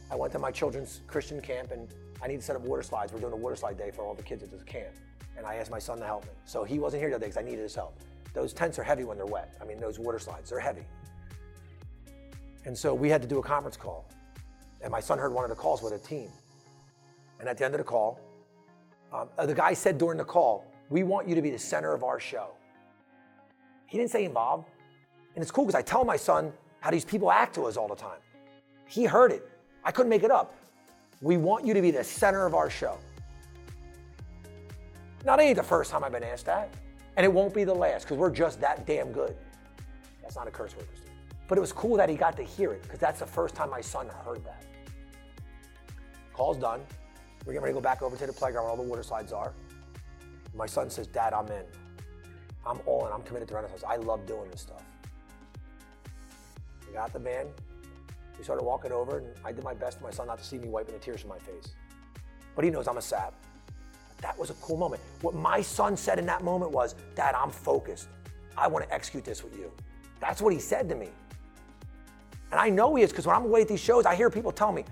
I 0.10 0.16
went 0.16 0.32
to 0.32 0.40
my 0.40 0.52
children's 0.52 1.02
Christian 1.06 1.42
camp 1.42 1.72
and 1.72 1.94
I 2.24 2.28
need 2.28 2.38
to 2.38 2.42
set 2.42 2.56
up 2.56 2.62
water 2.62 2.82
slides. 2.82 3.12
We're 3.12 3.20
doing 3.20 3.34
a 3.34 3.36
water 3.36 3.58
slide 3.58 3.78
day 3.78 3.92
for 3.92 4.06
all 4.06 4.14
the 4.14 4.24
kids 4.24 4.42
at 4.42 4.52
this 4.52 4.64
camp. 4.64 4.96
And 5.36 5.46
I 5.46 5.56
asked 5.56 5.70
my 5.70 5.80
son 5.80 6.00
to 6.00 6.06
help 6.06 6.24
me. 6.24 6.32
So 6.46 6.64
he 6.64 6.80
wasn't 6.80 7.02
here 7.02 7.10
the 7.10 7.18
other 7.18 7.26
day 7.26 7.28
because 7.28 7.44
I 7.44 7.46
needed 7.46 7.64
his 7.64 7.76
help. 7.76 8.00
Those 8.34 8.54
tents 8.54 8.80
are 8.80 8.84
heavy 8.84 9.04
when 9.04 9.18
they're 9.18 9.26
wet. 9.26 9.54
I 9.62 9.66
mean, 9.66 9.82
those 9.82 10.00
water 10.00 10.18
slides, 10.18 10.50
they're 10.50 10.62
heavy. 10.62 10.86
And 12.64 12.78
so 12.78 12.94
we 12.94 13.10
had 13.10 13.22
to 13.22 13.28
do 13.28 13.40
a 13.40 13.44
conference 13.44 13.76
call. 13.76 14.08
And 14.86 14.92
my 14.92 15.00
son 15.00 15.18
heard 15.18 15.34
one 15.34 15.44
of 15.44 15.50
the 15.50 15.56
calls 15.56 15.82
with 15.82 15.94
a 15.94 15.98
team. 15.98 16.30
And 17.40 17.50
at 17.50 17.58
the 17.58 17.66
end 17.66 17.74
of 17.74 17.80
the 17.80 17.84
call, 17.84 18.20
um, 19.12 19.28
the 19.44 19.56
guy 19.56 19.74
said 19.74 19.98
during 19.98 20.20
the 20.20 20.24
call, 20.24 20.64
We 20.90 21.02
want 21.02 21.28
you 21.28 21.34
to 21.34 21.42
be 21.42 21.50
the 21.50 21.58
center 21.58 21.92
of 21.92 22.04
our 22.04 22.20
show. 22.20 22.50
He 23.88 23.98
didn't 23.98 24.12
say 24.12 24.26
involved. 24.26 24.68
And 25.34 25.42
it's 25.42 25.50
cool 25.50 25.66
because 25.66 25.78
I 25.78 25.82
tell 25.82 26.06
my 26.06 26.16
son 26.16 26.54
how 26.82 26.92
these 26.92 27.04
people 27.04 27.32
act 27.32 27.56
to 27.56 27.66
us 27.66 27.78
all 27.78 27.88
the 27.88 27.96
time. 27.96 28.20
He 28.86 29.06
heard 29.06 29.32
it. 29.32 29.50
I 29.84 29.92
couldn't 29.92 30.10
make 30.10 30.22
it 30.22 30.30
up. 30.30 30.54
We 31.20 31.38
want 31.38 31.66
you 31.66 31.74
to 31.74 31.82
be 31.82 31.90
the 31.90 32.04
center 32.04 32.46
of 32.46 32.54
our 32.54 32.70
show. 32.70 33.00
Now, 35.26 35.36
that 35.36 35.42
ain't 35.42 35.58
the 35.58 35.64
first 35.64 35.90
time 35.90 36.04
I've 36.04 36.12
been 36.12 36.24
asked 36.24 36.46
that. 36.46 36.72
And 37.18 37.26
it 37.26 37.34
won't 37.34 37.56
be 37.56 37.64
the 37.64 37.74
last 37.74 38.04
because 38.04 38.18
we're 38.18 38.30
just 38.30 38.62
that 38.62 38.86
damn 38.86 39.12
good. 39.12 39.36
That's 40.22 40.36
not 40.36 40.48
a 40.48 40.52
curse 40.52 40.78
word, 40.78 40.86
But 41.48 41.58
it 41.58 41.62
was 41.62 41.74
cool 41.74 41.98
that 41.98 42.08
he 42.08 42.16
got 42.16 42.38
to 42.38 42.44
hear 42.44 42.72
it 42.72 42.84
because 42.84 43.00
that's 43.00 43.20
the 43.20 43.26
first 43.26 43.56
time 43.56 43.72
my 43.72 43.82
son 43.82 44.08
heard 44.24 44.46
that. 44.46 44.64
Call's 46.36 46.58
done. 46.58 46.82
We're 47.46 47.54
getting 47.54 47.64
ready 47.64 47.74
to 47.74 47.80
go 47.80 47.82
back 47.82 48.02
over 48.02 48.18
to 48.18 48.28
the 48.28 48.34
playground 48.34 48.66
where 48.66 48.72
all 48.72 48.78
the 48.78 48.84
water 48.84 49.04
slides 49.04 49.32
are. 49.32 49.54
My 50.54 50.66
son 50.66 50.90
says, 50.90 51.08
Dad, 51.08 51.32
I'm 51.32 51.48
in. 51.48 51.64
I'm 52.66 52.80
all 52.86 53.08
in. 53.08 53.14
I'm 53.14 53.22
committed 53.22 53.48
to 53.50 53.56
Renaissance. 53.56 53.84
I 53.88 53.96
love 53.96 54.26
doing 54.26 54.52
this 54.52 54.62
stuff. 54.62 54.84
We 56.86 56.94
got 56.94 57.14
the 57.14 57.20
van. 57.20 57.48
We 58.38 58.44
started 58.44 58.66
walking 58.66 58.92
over, 58.92 59.20
and 59.20 59.28
I 59.46 59.54
did 59.54 59.64
my 59.64 59.74
best 59.74 60.00
for 60.00 60.04
my 60.04 60.12
son 60.12 60.28
not 60.28 60.38
to 60.40 60.44
see 60.44 60.58
me 60.58 60.68
wiping 60.68 60.94
the 60.94 61.00
tears 61.00 61.22
from 61.22 61.30
my 61.30 61.40
face. 61.40 61.74
But 62.54 62.66
he 62.66 62.70
knows 62.70 62.86
I'm 62.90 62.98
a 62.98 63.02
sap. 63.02 63.34
That 64.18 64.38
was 64.38 64.50
a 64.50 64.56
cool 64.56 64.76
moment. 64.76 65.02
What 65.22 65.36
my 65.36 65.62
son 65.62 65.96
said 65.96 66.20
in 66.20 66.26
that 66.26 66.44
moment 66.44 66.72
was, 66.72 66.96
Dad, 67.16 67.34
I'm 67.34 67.50
focused. 67.50 68.10
I 68.58 68.68
want 68.68 68.84
to 68.86 68.94
execute 68.94 69.24
this 69.24 69.42
with 69.42 69.58
you. 69.58 69.72
That's 70.20 70.42
what 70.42 70.52
he 70.52 70.60
said 70.60 70.90
to 70.90 70.96
me. 70.96 71.12
And 72.52 72.60
I 72.60 72.70
know 72.70 72.96
he 72.96 73.04
is 73.04 73.12
because 73.12 73.26
when 73.26 73.38
I'm 73.38 73.46
away 73.46 73.62
at 73.62 73.70
these 73.70 73.80
shows, 73.80 74.06
I 74.06 74.16
hear 74.16 74.30
people 74.30 74.52
tell 74.52 74.74
me, 74.74 74.84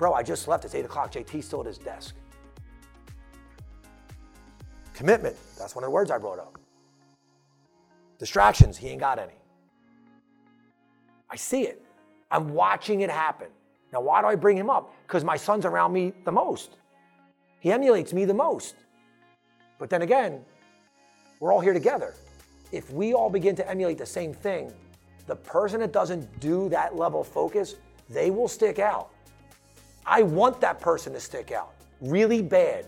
Bro, 0.00 0.14
I 0.14 0.22
just 0.22 0.48
left. 0.48 0.64
It's 0.64 0.74
8 0.74 0.86
o'clock. 0.86 1.12
JT's 1.12 1.44
still 1.44 1.60
at 1.60 1.66
his 1.66 1.76
desk. 1.76 2.14
Commitment. 4.94 5.36
That's 5.58 5.74
one 5.74 5.84
of 5.84 5.88
the 5.88 5.92
words 5.92 6.10
I 6.10 6.16
brought 6.16 6.38
up. 6.38 6.58
Distractions. 8.18 8.78
He 8.78 8.88
ain't 8.88 9.00
got 9.00 9.18
any. 9.18 9.34
I 11.28 11.36
see 11.36 11.64
it. 11.64 11.84
I'm 12.30 12.54
watching 12.54 13.02
it 13.02 13.10
happen. 13.10 13.48
Now, 13.92 14.00
why 14.00 14.22
do 14.22 14.28
I 14.28 14.36
bring 14.36 14.56
him 14.56 14.70
up? 14.70 14.90
Because 15.06 15.22
my 15.22 15.36
son's 15.36 15.66
around 15.66 15.92
me 15.92 16.14
the 16.24 16.32
most. 16.32 16.78
He 17.58 17.70
emulates 17.70 18.14
me 18.14 18.24
the 18.24 18.32
most. 18.32 18.76
But 19.78 19.90
then 19.90 20.00
again, 20.00 20.40
we're 21.40 21.52
all 21.52 21.60
here 21.60 21.74
together. 21.74 22.14
If 22.72 22.90
we 22.90 23.12
all 23.12 23.28
begin 23.28 23.54
to 23.56 23.68
emulate 23.68 23.98
the 23.98 24.06
same 24.06 24.32
thing, 24.32 24.72
the 25.26 25.36
person 25.36 25.80
that 25.80 25.92
doesn't 25.92 26.40
do 26.40 26.70
that 26.70 26.96
level 26.96 27.20
of 27.20 27.28
focus, 27.28 27.74
they 28.08 28.30
will 28.30 28.48
stick 28.48 28.78
out. 28.78 29.10
I 30.06 30.22
want 30.22 30.60
that 30.60 30.80
person 30.80 31.12
to 31.12 31.20
stick 31.20 31.52
out 31.52 31.74
really 32.00 32.42
bad. 32.42 32.86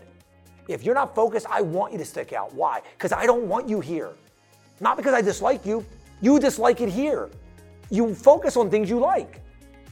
If 0.67 0.83
you're 0.83 0.95
not 0.95 1.13
focused, 1.13 1.45
I 1.49 1.61
want 1.61 1.91
you 1.91 1.97
to 1.99 2.05
stick 2.05 2.33
out. 2.33 2.53
Why? 2.53 2.81
Because 2.97 3.11
I 3.11 3.25
don't 3.25 3.47
want 3.47 3.67
you 3.67 3.79
here. 3.79 4.11
Not 4.79 4.97
because 4.97 5.13
I 5.13 5.21
dislike 5.21 5.65
you, 5.65 5.85
you 6.21 6.39
dislike 6.39 6.81
it 6.81 6.89
here. 6.89 7.29
You 7.89 8.15
focus 8.15 8.57
on 8.57 8.69
things 8.69 8.89
you 8.89 8.99
like. 8.99 9.41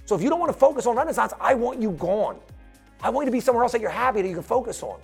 So 0.05 0.15
if 0.15 0.21
you 0.21 0.29
don't 0.29 0.39
want 0.39 0.51
to 0.51 0.57
focus 0.57 0.85
on 0.85 0.95
Renaissance, 0.95 1.33
I 1.39 1.53
want 1.53 1.81
you 1.81 1.91
gone. 1.91 2.39
I 3.03 3.09
want 3.09 3.25
you 3.25 3.31
to 3.31 3.35
be 3.35 3.39
somewhere 3.39 3.63
else 3.63 3.71
that 3.73 3.81
you're 3.81 3.89
happy 3.89 4.21
that 4.21 4.27
you 4.27 4.33
can 4.33 4.43
focus 4.43 4.81
on. 4.81 4.99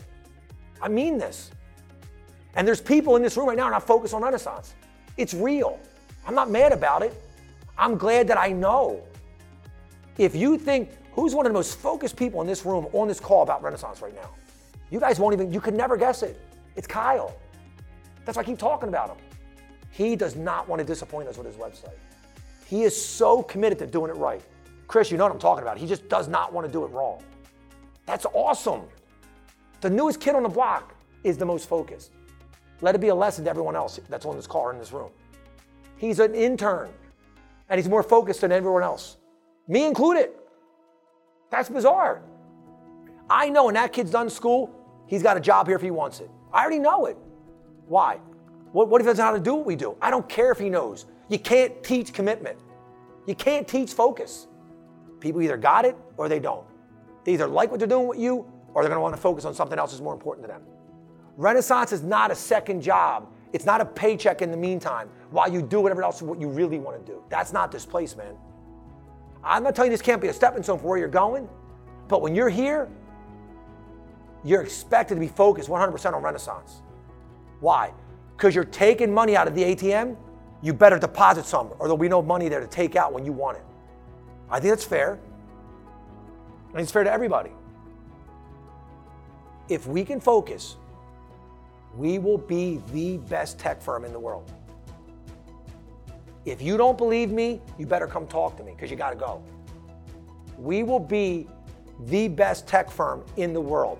I 0.81 0.87
mean 0.87 1.17
this. 1.17 1.51
And 2.55 2.67
there's 2.67 2.81
people 2.81 3.15
in 3.15 3.21
this 3.21 3.37
room 3.37 3.47
right 3.47 3.57
now 3.57 3.69
not 3.69 3.85
focused 3.85 4.13
on 4.13 4.23
Renaissance. 4.23 4.73
It's 5.17 5.33
real. 5.33 5.79
I'm 6.25 6.35
not 6.35 6.49
mad 6.49 6.71
about 6.71 7.03
it. 7.03 7.13
I'm 7.77 7.97
glad 7.97 8.27
that 8.29 8.37
I 8.37 8.51
know. 8.51 9.03
If 10.17 10.35
you 10.35 10.57
think 10.57 10.89
who's 11.17 11.33
one 11.33 11.47
of 11.47 11.51
the 11.51 11.57
most 11.57 11.79
focused 11.79 12.15
people 12.15 12.41
in 12.41 12.47
this 12.47 12.63
room 12.63 12.87
on 12.93 13.07
this 13.07 13.19
call 13.19 13.41
about 13.41 13.63
Renaissance 13.63 14.01
right 14.03 14.13
now, 14.13 14.29
you 14.91 14.99
guys 14.99 15.19
won't 15.19 15.33
even, 15.33 15.51
you 15.51 15.59
could 15.59 15.73
never 15.73 15.97
guess 15.97 16.21
it. 16.21 16.39
It's 16.75 16.85
Kyle. 16.85 17.35
That's 18.23 18.35
why 18.35 18.43
I 18.43 18.45
keep 18.45 18.59
talking 18.59 18.87
about 18.87 19.09
him. 19.09 19.17
He 19.89 20.15
does 20.15 20.35
not 20.35 20.69
want 20.69 20.79
to 20.79 20.85
disappoint 20.85 21.27
us 21.27 21.35
with 21.35 21.47
his 21.47 21.55
website. 21.55 21.97
He 22.67 22.83
is 22.83 22.99
so 22.99 23.41
committed 23.41 23.79
to 23.79 23.87
doing 23.87 24.11
it 24.11 24.17
right. 24.17 24.43
Chris, 24.87 25.09
you 25.09 25.17
know 25.17 25.23
what 25.23 25.33
I'm 25.33 25.39
talking 25.39 25.63
about. 25.63 25.79
He 25.79 25.87
just 25.87 26.07
does 26.07 26.27
not 26.27 26.53
want 26.53 26.67
to 26.67 26.71
do 26.71 26.85
it 26.85 26.91
wrong. 26.91 27.23
That's 28.05 28.27
awesome. 28.33 28.83
The 29.81 29.89
newest 29.89 30.21
kid 30.21 30.35
on 30.35 30.43
the 30.43 30.49
block 30.49 30.93
is 31.23 31.35
the 31.35 31.45
most 31.45 31.67
focused. 31.67 32.11
Let 32.81 32.93
it 32.93 33.01
be 33.01 33.07
a 33.07 33.15
lesson 33.15 33.43
to 33.45 33.49
everyone 33.49 33.75
else 33.75 33.99
that's 34.07 34.25
on 34.27 34.35
this 34.35 34.45
call 34.45 34.69
in 34.69 34.77
this 34.77 34.91
room. 34.91 35.09
He's 35.97 36.19
an 36.19 36.35
intern 36.35 36.89
and 37.69 37.79
he's 37.79 37.89
more 37.89 38.03
focused 38.03 38.41
than 38.41 38.51
everyone 38.51 38.83
else, 38.83 39.17
me 39.67 39.83
included. 39.85 40.29
That's 41.49 41.69
bizarre. 41.69 42.21
I 43.29 43.49
know 43.49 43.65
when 43.65 43.75
that 43.75 43.93
kid's 43.93 44.11
done 44.11 44.29
school, 44.29 44.73
he's 45.05 45.23
got 45.23 45.37
a 45.37 45.39
job 45.39 45.67
here 45.67 45.75
if 45.75 45.81
he 45.81 45.91
wants 45.91 46.19
it. 46.19 46.29
I 46.53 46.61
already 46.61 46.79
know 46.79 47.05
it. 47.05 47.17
Why? 47.87 48.19
What, 48.71 48.89
what 48.89 49.01
if 49.01 49.05
he 49.05 49.09
doesn't 49.09 49.23
know 49.23 49.31
how 49.31 49.37
to 49.37 49.43
do 49.43 49.55
what 49.55 49.65
we 49.65 49.75
do? 49.75 49.97
I 50.01 50.09
don't 50.09 50.27
care 50.27 50.51
if 50.51 50.59
he 50.59 50.69
knows. 50.69 51.05
You 51.29 51.39
can't 51.39 51.83
teach 51.83 52.13
commitment. 52.13 52.57
You 53.25 53.35
can't 53.35 53.67
teach 53.67 53.93
focus. 53.93 54.47
People 55.19 55.41
either 55.41 55.57
got 55.57 55.85
it 55.85 55.97
or 56.15 56.29
they 56.29 56.39
don't. 56.39 56.65
They 57.23 57.33
either 57.33 57.47
like 57.47 57.71
what 57.71 57.79
they're 57.79 57.87
doing 57.87 58.07
with 58.07 58.19
you 58.19 58.45
or 58.73 58.81
they're 58.83 58.89
going 58.89 58.97
to 58.97 59.01
want 59.01 59.15
to 59.15 59.21
focus 59.21 59.43
on 59.45 59.53
something 59.53 59.77
else 59.77 59.91
that's 59.91 60.01
more 60.01 60.13
important 60.13 60.47
to 60.47 60.53
them. 60.53 60.61
Renaissance 61.35 61.91
is 61.91 62.03
not 62.03 62.31
a 62.31 62.35
second 62.35 62.81
job. 62.81 63.27
It's 63.53 63.65
not 63.65 63.81
a 63.81 63.85
paycheck 63.85 64.41
in 64.41 64.51
the 64.51 64.57
meantime 64.57 65.09
while 65.31 65.51
you 65.51 65.61
do 65.61 65.81
whatever 65.81 66.03
else 66.03 66.21
what 66.21 66.39
you 66.39 66.49
really 66.49 66.79
want 66.79 67.03
to 67.05 67.11
do. 67.11 67.23
That's 67.29 67.53
not 67.53 67.71
this 67.71 67.85
place, 67.85 68.15
man. 68.15 68.35
I'm 69.43 69.63
not 69.63 69.75
telling 69.75 69.91
you 69.91 69.97
this 69.97 70.05
can't 70.05 70.21
be 70.21 70.27
a 70.27 70.33
stepping 70.33 70.63
stone 70.63 70.79
for 70.79 70.87
where 70.87 70.97
you're 70.97 71.07
going, 71.07 71.47
but 72.07 72.21
when 72.21 72.35
you're 72.35 72.49
here, 72.49 72.89
you're 74.43 74.61
expected 74.61 75.15
to 75.15 75.19
be 75.19 75.27
focused 75.27 75.69
100% 75.69 76.13
on 76.13 76.21
Renaissance. 76.21 76.81
Why? 77.59 77.93
Because 78.35 78.55
you're 78.55 78.63
taking 78.63 79.13
money 79.13 79.35
out 79.35 79.47
of 79.47 79.55
the 79.55 79.63
ATM, 79.63 80.15
you 80.61 80.73
better 80.73 80.99
deposit 80.99 81.45
some, 81.45 81.71
or 81.79 81.87
there'll 81.87 81.97
be 81.97 82.09
no 82.09 82.21
money 82.21 82.49
there 82.49 82.59
to 82.59 82.67
take 82.67 82.95
out 82.95 83.13
when 83.13 83.25
you 83.25 83.31
want 83.31 83.57
it. 83.57 83.63
I 84.49 84.59
think 84.59 84.71
that's 84.71 84.85
fair. 84.85 85.19
And 86.71 86.81
it's 86.81 86.91
fair 86.91 87.03
to 87.03 87.11
everybody. 87.11 87.51
If 89.69 89.87
we 89.87 90.05
can 90.05 90.19
focus, 90.19 90.77
we 91.95 92.19
will 92.19 92.37
be 92.37 92.81
the 92.93 93.17
best 93.17 93.59
tech 93.59 93.81
firm 93.81 94.05
in 94.05 94.13
the 94.13 94.19
world. 94.19 94.51
If 96.47 96.61
you 96.61 96.77
don't 96.77 96.97
believe 96.97 97.29
me, 97.29 97.61
you 97.77 97.85
better 97.85 98.07
come 98.07 98.25
talk 98.25 98.55
to 98.55 98.63
me 98.63 98.71
because 98.71 98.89
you 98.89 98.95
got 98.95 99.09
to 99.09 99.17
go. 99.17 99.43
We 100.57 100.81
will 100.81 100.99
be 100.99 101.45
the 102.05 102.29
best 102.29 102.65
tech 102.65 102.89
firm 102.89 103.25
in 103.35 103.51
the 103.51 103.59
world. 103.59 103.99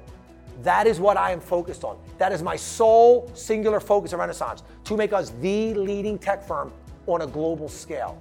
That 0.63 0.88
is 0.88 0.98
what 0.98 1.18
I 1.18 1.32
am 1.32 1.42
focused 1.42 1.84
on. 1.84 1.98
That 2.18 2.32
is 2.32 2.42
my 2.42 2.56
sole 2.56 3.30
singular 3.34 3.82
focus 3.82 4.13
of 4.13 4.20
Renaissance 4.20 4.63
to 4.86 4.96
make 4.96 5.12
us 5.12 5.32
the 5.42 5.74
leading 5.74 6.18
tech 6.18 6.42
firm 6.42 6.72
on 7.06 7.24
a 7.24 7.27
global 7.27 7.68
scale. 7.68 8.18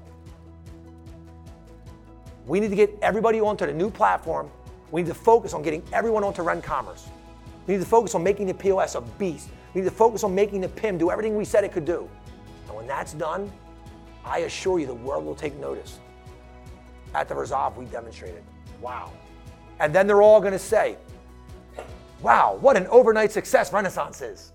We 2.46 2.58
need 2.58 2.70
to 2.70 2.76
get 2.76 2.98
everybody 3.02 3.40
onto 3.40 3.64
the 3.64 3.72
new 3.72 3.90
platform. 3.90 4.50
We 4.90 5.02
need 5.02 5.08
to 5.08 5.14
focus 5.14 5.54
on 5.54 5.62
getting 5.62 5.84
everyone 5.92 6.24
onto 6.24 6.42
Ren 6.42 6.60
Commerce. 6.60 7.06
We 7.68 7.74
need 7.74 7.80
to 7.80 7.88
focus 7.88 8.16
on 8.16 8.24
making 8.24 8.48
the 8.48 8.54
POS 8.54 8.96
a 8.96 9.02
beast. 9.02 9.50
We 9.72 9.82
need 9.82 9.88
to 9.88 9.94
focus 9.94 10.24
on 10.24 10.34
making 10.34 10.62
the 10.62 10.68
PIM 10.68 10.98
do 10.98 11.12
everything 11.12 11.36
we 11.36 11.44
said 11.44 11.62
it 11.62 11.70
could 11.70 11.84
do. 11.84 12.08
And 12.66 12.76
when 12.76 12.88
that's 12.88 13.12
done, 13.12 13.52
I 14.26 14.38
assure 14.40 14.78
you 14.78 14.86
the 14.86 14.94
world 14.94 15.24
will 15.24 15.34
take 15.34 15.54
notice. 15.56 16.00
At 17.14 17.28
the 17.28 17.34
Resolve, 17.34 17.76
we 17.76 17.86
demonstrated. 17.86 18.42
Wow. 18.80 19.12
And 19.78 19.94
then 19.94 20.06
they're 20.06 20.22
all 20.22 20.40
going 20.40 20.52
to 20.52 20.58
say, 20.58 20.96
wow, 22.20 22.58
what 22.60 22.76
an 22.76 22.86
overnight 22.88 23.32
success 23.32 23.72
Renaissance 23.72 24.20
is. 24.20 24.52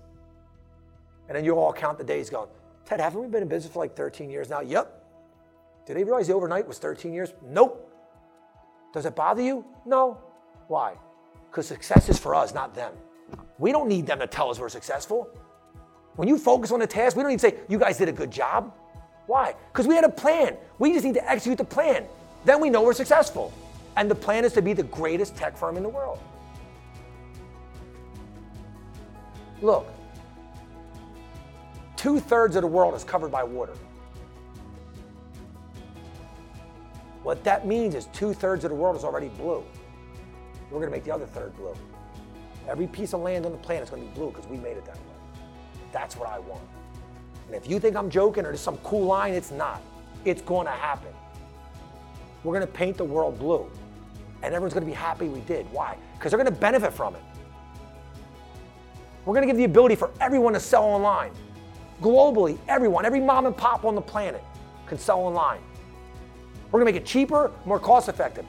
And 1.28 1.36
then 1.36 1.44
you 1.44 1.58
all 1.58 1.72
count 1.72 1.98
the 1.98 2.04
days 2.04 2.28
going, 2.28 2.48
Ted, 2.84 3.00
haven't 3.00 3.20
we 3.20 3.28
been 3.28 3.42
in 3.42 3.48
business 3.48 3.72
for 3.72 3.78
like 3.78 3.96
13 3.96 4.28
years 4.30 4.50
now? 4.50 4.60
Yep. 4.60 5.02
Did 5.86 5.96
they 5.96 6.04
realize 6.04 6.26
the 6.26 6.34
overnight 6.34 6.66
was 6.68 6.78
13 6.78 7.12
years? 7.12 7.32
Nope. 7.42 7.88
Does 8.92 9.06
it 9.06 9.16
bother 9.16 9.42
you? 9.42 9.64
No. 9.86 10.18
Why? 10.68 10.94
Because 11.50 11.66
success 11.66 12.08
is 12.08 12.18
for 12.18 12.34
us, 12.34 12.52
not 12.54 12.74
them. 12.74 12.92
We 13.58 13.72
don't 13.72 13.88
need 13.88 14.06
them 14.06 14.18
to 14.18 14.26
tell 14.26 14.50
us 14.50 14.58
we're 14.58 14.68
successful. 14.68 15.28
When 16.16 16.28
you 16.28 16.36
focus 16.36 16.72
on 16.72 16.80
the 16.80 16.86
task, 16.86 17.16
we 17.16 17.22
don't 17.22 17.30
need 17.30 17.40
to 17.40 17.48
say, 17.48 17.56
you 17.68 17.78
guys 17.78 17.96
did 17.96 18.08
a 18.08 18.12
good 18.12 18.30
job. 18.30 18.74
Why? 19.26 19.54
Because 19.72 19.86
we 19.86 19.94
had 19.94 20.04
a 20.04 20.08
plan. 20.08 20.56
We 20.78 20.92
just 20.92 21.04
need 21.04 21.14
to 21.14 21.30
execute 21.30 21.58
the 21.58 21.64
plan. 21.64 22.06
Then 22.44 22.60
we 22.60 22.70
know 22.70 22.82
we're 22.82 22.92
successful. 22.92 23.52
And 23.96 24.10
the 24.10 24.14
plan 24.14 24.44
is 24.44 24.52
to 24.54 24.62
be 24.62 24.72
the 24.72 24.82
greatest 24.84 25.36
tech 25.36 25.56
firm 25.56 25.76
in 25.76 25.82
the 25.82 25.88
world. 25.88 26.18
Look, 29.60 29.86
two 31.96 32.18
thirds 32.18 32.56
of 32.56 32.62
the 32.62 32.68
world 32.68 32.94
is 32.94 33.04
covered 33.04 33.30
by 33.30 33.44
water. 33.44 33.74
What 37.22 37.44
that 37.44 37.66
means 37.66 37.94
is 37.94 38.06
two 38.06 38.34
thirds 38.34 38.64
of 38.64 38.70
the 38.70 38.74
world 38.74 38.96
is 38.96 39.04
already 39.04 39.28
blue. 39.28 39.62
We're 40.70 40.80
going 40.80 40.90
to 40.90 40.96
make 40.96 41.04
the 41.04 41.12
other 41.12 41.26
third 41.26 41.56
blue. 41.56 41.74
Every 42.68 42.88
piece 42.88 43.12
of 43.12 43.20
land 43.20 43.46
on 43.46 43.52
the 43.52 43.58
planet 43.58 43.84
is 43.84 43.90
going 43.90 44.02
to 44.02 44.08
be 44.08 44.14
blue 44.14 44.30
because 44.30 44.48
we 44.48 44.56
made 44.56 44.76
it 44.76 44.84
that 44.86 44.96
way. 44.96 45.02
That's 45.92 46.16
what 46.16 46.28
I 46.28 46.40
want. 46.40 46.62
And 47.52 47.62
if 47.62 47.70
you 47.70 47.78
think 47.78 47.96
I'm 47.96 48.08
joking 48.08 48.44
or 48.44 48.48
there's 48.48 48.60
some 48.60 48.78
cool 48.78 49.04
line, 49.04 49.34
it's 49.34 49.50
not. 49.50 49.82
It's 50.24 50.40
going 50.40 50.64
to 50.66 50.72
happen. 50.72 51.12
We're 52.44 52.54
going 52.54 52.66
to 52.66 52.72
paint 52.72 52.96
the 52.96 53.04
world 53.04 53.38
blue. 53.38 53.70
And 54.42 54.54
everyone's 54.54 54.72
going 54.72 54.86
to 54.86 54.90
be 54.90 54.96
happy 54.96 55.28
we 55.28 55.40
did. 55.40 55.70
Why? 55.70 55.98
Because 56.14 56.30
they're 56.30 56.42
going 56.42 56.52
to 56.52 56.58
benefit 56.58 56.94
from 56.94 57.14
it. 57.14 57.20
We're 59.26 59.34
going 59.34 59.46
to 59.46 59.46
give 59.46 59.58
the 59.58 59.64
ability 59.64 59.96
for 59.96 60.10
everyone 60.18 60.54
to 60.54 60.60
sell 60.60 60.82
online. 60.82 61.30
Globally, 62.00 62.56
everyone, 62.68 63.04
every 63.04 63.20
mom 63.20 63.44
and 63.44 63.54
pop 63.54 63.84
on 63.84 63.94
the 63.94 64.00
planet 64.00 64.42
can 64.86 64.98
sell 64.98 65.20
online. 65.20 65.60
We're 66.70 66.80
going 66.80 66.90
to 66.90 66.92
make 66.92 67.02
it 67.02 67.06
cheaper, 67.06 67.50
more 67.66 67.78
cost 67.78 68.08
effective. 68.08 68.46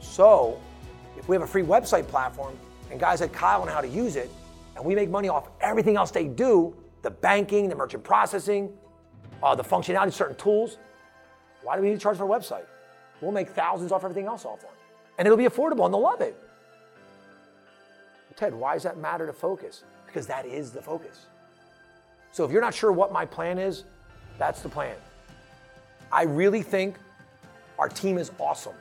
So, 0.00 0.60
if 1.16 1.30
we 1.30 1.34
have 1.34 1.42
a 1.42 1.46
free 1.46 1.62
website 1.62 2.06
platform 2.08 2.58
and 2.90 3.00
guys 3.00 3.22
like 3.22 3.32
Kyle 3.32 3.64
know 3.64 3.72
how 3.72 3.80
to 3.80 3.88
use 3.88 4.16
it, 4.16 4.30
and 4.76 4.84
we 4.84 4.94
make 4.94 5.08
money 5.08 5.30
off 5.30 5.48
everything 5.62 5.96
else 5.96 6.10
they 6.10 6.26
do 6.26 6.74
the 7.02 7.10
banking, 7.10 7.68
the 7.68 7.74
merchant 7.74 8.04
processing, 8.04 8.72
uh, 9.42 9.54
the 9.54 9.64
functionality 9.64 10.12
certain 10.12 10.36
tools. 10.36 10.78
Why 11.62 11.76
do 11.76 11.82
we 11.82 11.88
need 11.88 11.94
to 11.94 12.00
charge 12.00 12.16
for 12.16 12.24
a 12.24 12.28
website? 12.28 12.64
We'll 13.20 13.32
make 13.32 13.50
thousands 13.50 13.92
off 13.92 14.04
everything 14.04 14.26
else 14.26 14.44
off 14.44 14.60
them. 14.60 14.70
And 15.18 15.26
it'll 15.26 15.38
be 15.38 15.44
affordable 15.44 15.84
and 15.84 15.92
they'll 15.92 16.00
love 16.00 16.20
it. 16.20 16.36
Ted, 18.36 18.54
why 18.54 18.74
does 18.74 18.84
that 18.84 18.96
matter 18.96 19.26
to 19.26 19.32
focus? 19.32 19.84
Because 20.06 20.26
that 20.26 20.46
is 20.46 20.70
the 20.70 20.80
focus. 20.80 21.26
So 22.32 22.44
if 22.44 22.50
you're 22.50 22.62
not 22.62 22.74
sure 22.74 22.90
what 22.92 23.12
my 23.12 23.26
plan 23.26 23.58
is, 23.58 23.84
that's 24.38 24.62
the 24.62 24.68
plan. 24.68 24.96
I 26.10 26.22
really 26.22 26.62
think 26.62 26.96
our 27.78 27.88
team 27.88 28.16
is 28.16 28.32
awesome. 28.38 28.74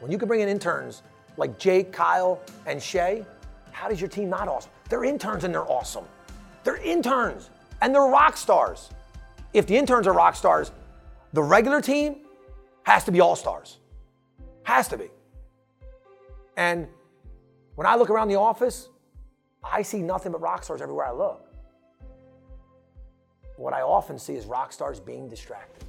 When 0.00 0.12
you 0.12 0.18
can 0.18 0.28
bring 0.28 0.40
in 0.40 0.48
interns 0.48 1.02
like 1.38 1.58
Jake, 1.58 1.92
Kyle, 1.92 2.42
and 2.66 2.82
Shay, 2.82 3.24
how 3.72 3.88
does 3.88 4.00
your 4.00 4.10
team 4.10 4.28
not 4.28 4.48
awesome? 4.48 4.70
They're 4.88 5.04
interns 5.04 5.44
and 5.44 5.54
they're 5.54 5.70
awesome. 5.70 6.04
They're 6.64 6.76
interns 6.76 7.50
and 7.80 7.94
they're 7.94 8.02
rock 8.02 8.36
stars. 8.36 8.90
If 9.52 9.66
the 9.66 9.76
interns 9.76 10.06
are 10.06 10.12
rock 10.12 10.36
stars, 10.36 10.70
the 11.32 11.42
regular 11.42 11.80
team 11.80 12.18
has 12.84 13.04
to 13.04 13.12
be 13.12 13.20
all 13.20 13.36
stars. 13.36 13.78
Has 14.64 14.88
to 14.88 14.98
be. 14.98 15.08
And 16.56 16.88
when 17.74 17.86
I 17.86 17.96
look 17.96 18.10
around 18.10 18.28
the 18.28 18.36
office, 18.36 18.88
I 19.62 19.82
see 19.82 20.00
nothing 20.00 20.32
but 20.32 20.40
rock 20.40 20.64
stars 20.64 20.80
everywhere 20.80 21.06
I 21.06 21.12
look. 21.12 21.42
What 23.56 23.72
I 23.72 23.82
often 23.82 24.18
see 24.18 24.34
is 24.34 24.46
rock 24.46 24.72
stars 24.72 25.00
being 25.00 25.28
distracted 25.28 25.84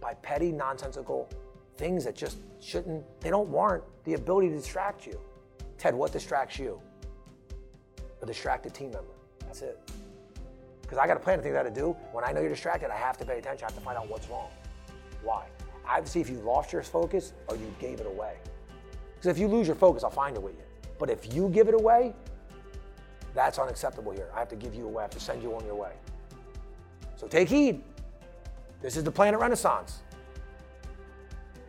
by 0.00 0.14
petty, 0.14 0.52
nonsensical 0.52 1.28
things 1.76 2.04
that 2.04 2.14
just 2.14 2.38
shouldn't, 2.60 3.04
they 3.20 3.30
don't 3.30 3.48
warrant 3.48 3.84
the 4.04 4.14
ability 4.14 4.48
to 4.48 4.56
distract 4.56 5.06
you. 5.06 5.18
Ted, 5.78 5.94
what 5.94 6.12
distracts 6.12 6.58
you? 6.58 6.80
A 8.22 8.26
distracted 8.26 8.74
team 8.74 8.90
member. 8.90 9.12
That's 9.40 9.62
it. 9.62 9.78
Because 10.88 10.96
I 10.96 11.06
got 11.06 11.18
a 11.18 11.20
plan 11.20 11.38
of 11.38 11.44
things 11.44 11.54
I 11.54 11.62
got 11.62 11.74
to 11.74 11.80
do. 11.80 11.94
When 12.12 12.24
I 12.24 12.32
know 12.32 12.40
you're 12.40 12.48
distracted, 12.48 12.90
I 12.90 12.96
have 12.96 13.18
to 13.18 13.24
pay 13.26 13.38
attention. 13.38 13.64
I 13.64 13.66
have 13.66 13.78
to 13.78 13.84
find 13.84 13.98
out 13.98 14.08
what's 14.08 14.26
wrong. 14.30 14.48
Why? 15.22 15.44
I 15.86 15.96
have 15.96 16.04
to 16.04 16.10
see 16.10 16.22
if 16.22 16.30
you 16.30 16.38
lost 16.38 16.72
your 16.72 16.82
focus 16.82 17.34
or 17.48 17.56
you 17.56 17.70
gave 17.78 18.00
it 18.00 18.06
away. 18.06 18.36
Because 19.14 19.26
if 19.26 19.38
you 19.38 19.48
lose 19.48 19.66
your 19.66 19.76
focus, 19.76 20.02
I'll 20.02 20.08
find 20.08 20.34
it 20.34 20.42
with 20.42 20.54
you. 20.54 20.62
But 20.98 21.10
if 21.10 21.34
you 21.34 21.50
give 21.50 21.68
it 21.68 21.74
away, 21.74 22.14
that's 23.34 23.58
unacceptable 23.58 24.12
here. 24.12 24.30
I 24.34 24.38
have 24.38 24.48
to 24.48 24.56
give 24.56 24.74
you 24.74 24.86
away. 24.86 25.00
I 25.00 25.04
have 25.04 25.10
to 25.10 25.20
send 25.20 25.42
you 25.42 25.54
on 25.54 25.66
your 25.66 25.74
way. 25.74 25.92
So 27.16 27.26
take 27.26 27.50
heed. 27.50 27.82
This 28.80 28.96
is 28.96 29.04
the 29.04 29.12
Planet 29.12 29.40
Renaissance. 29.40 29.98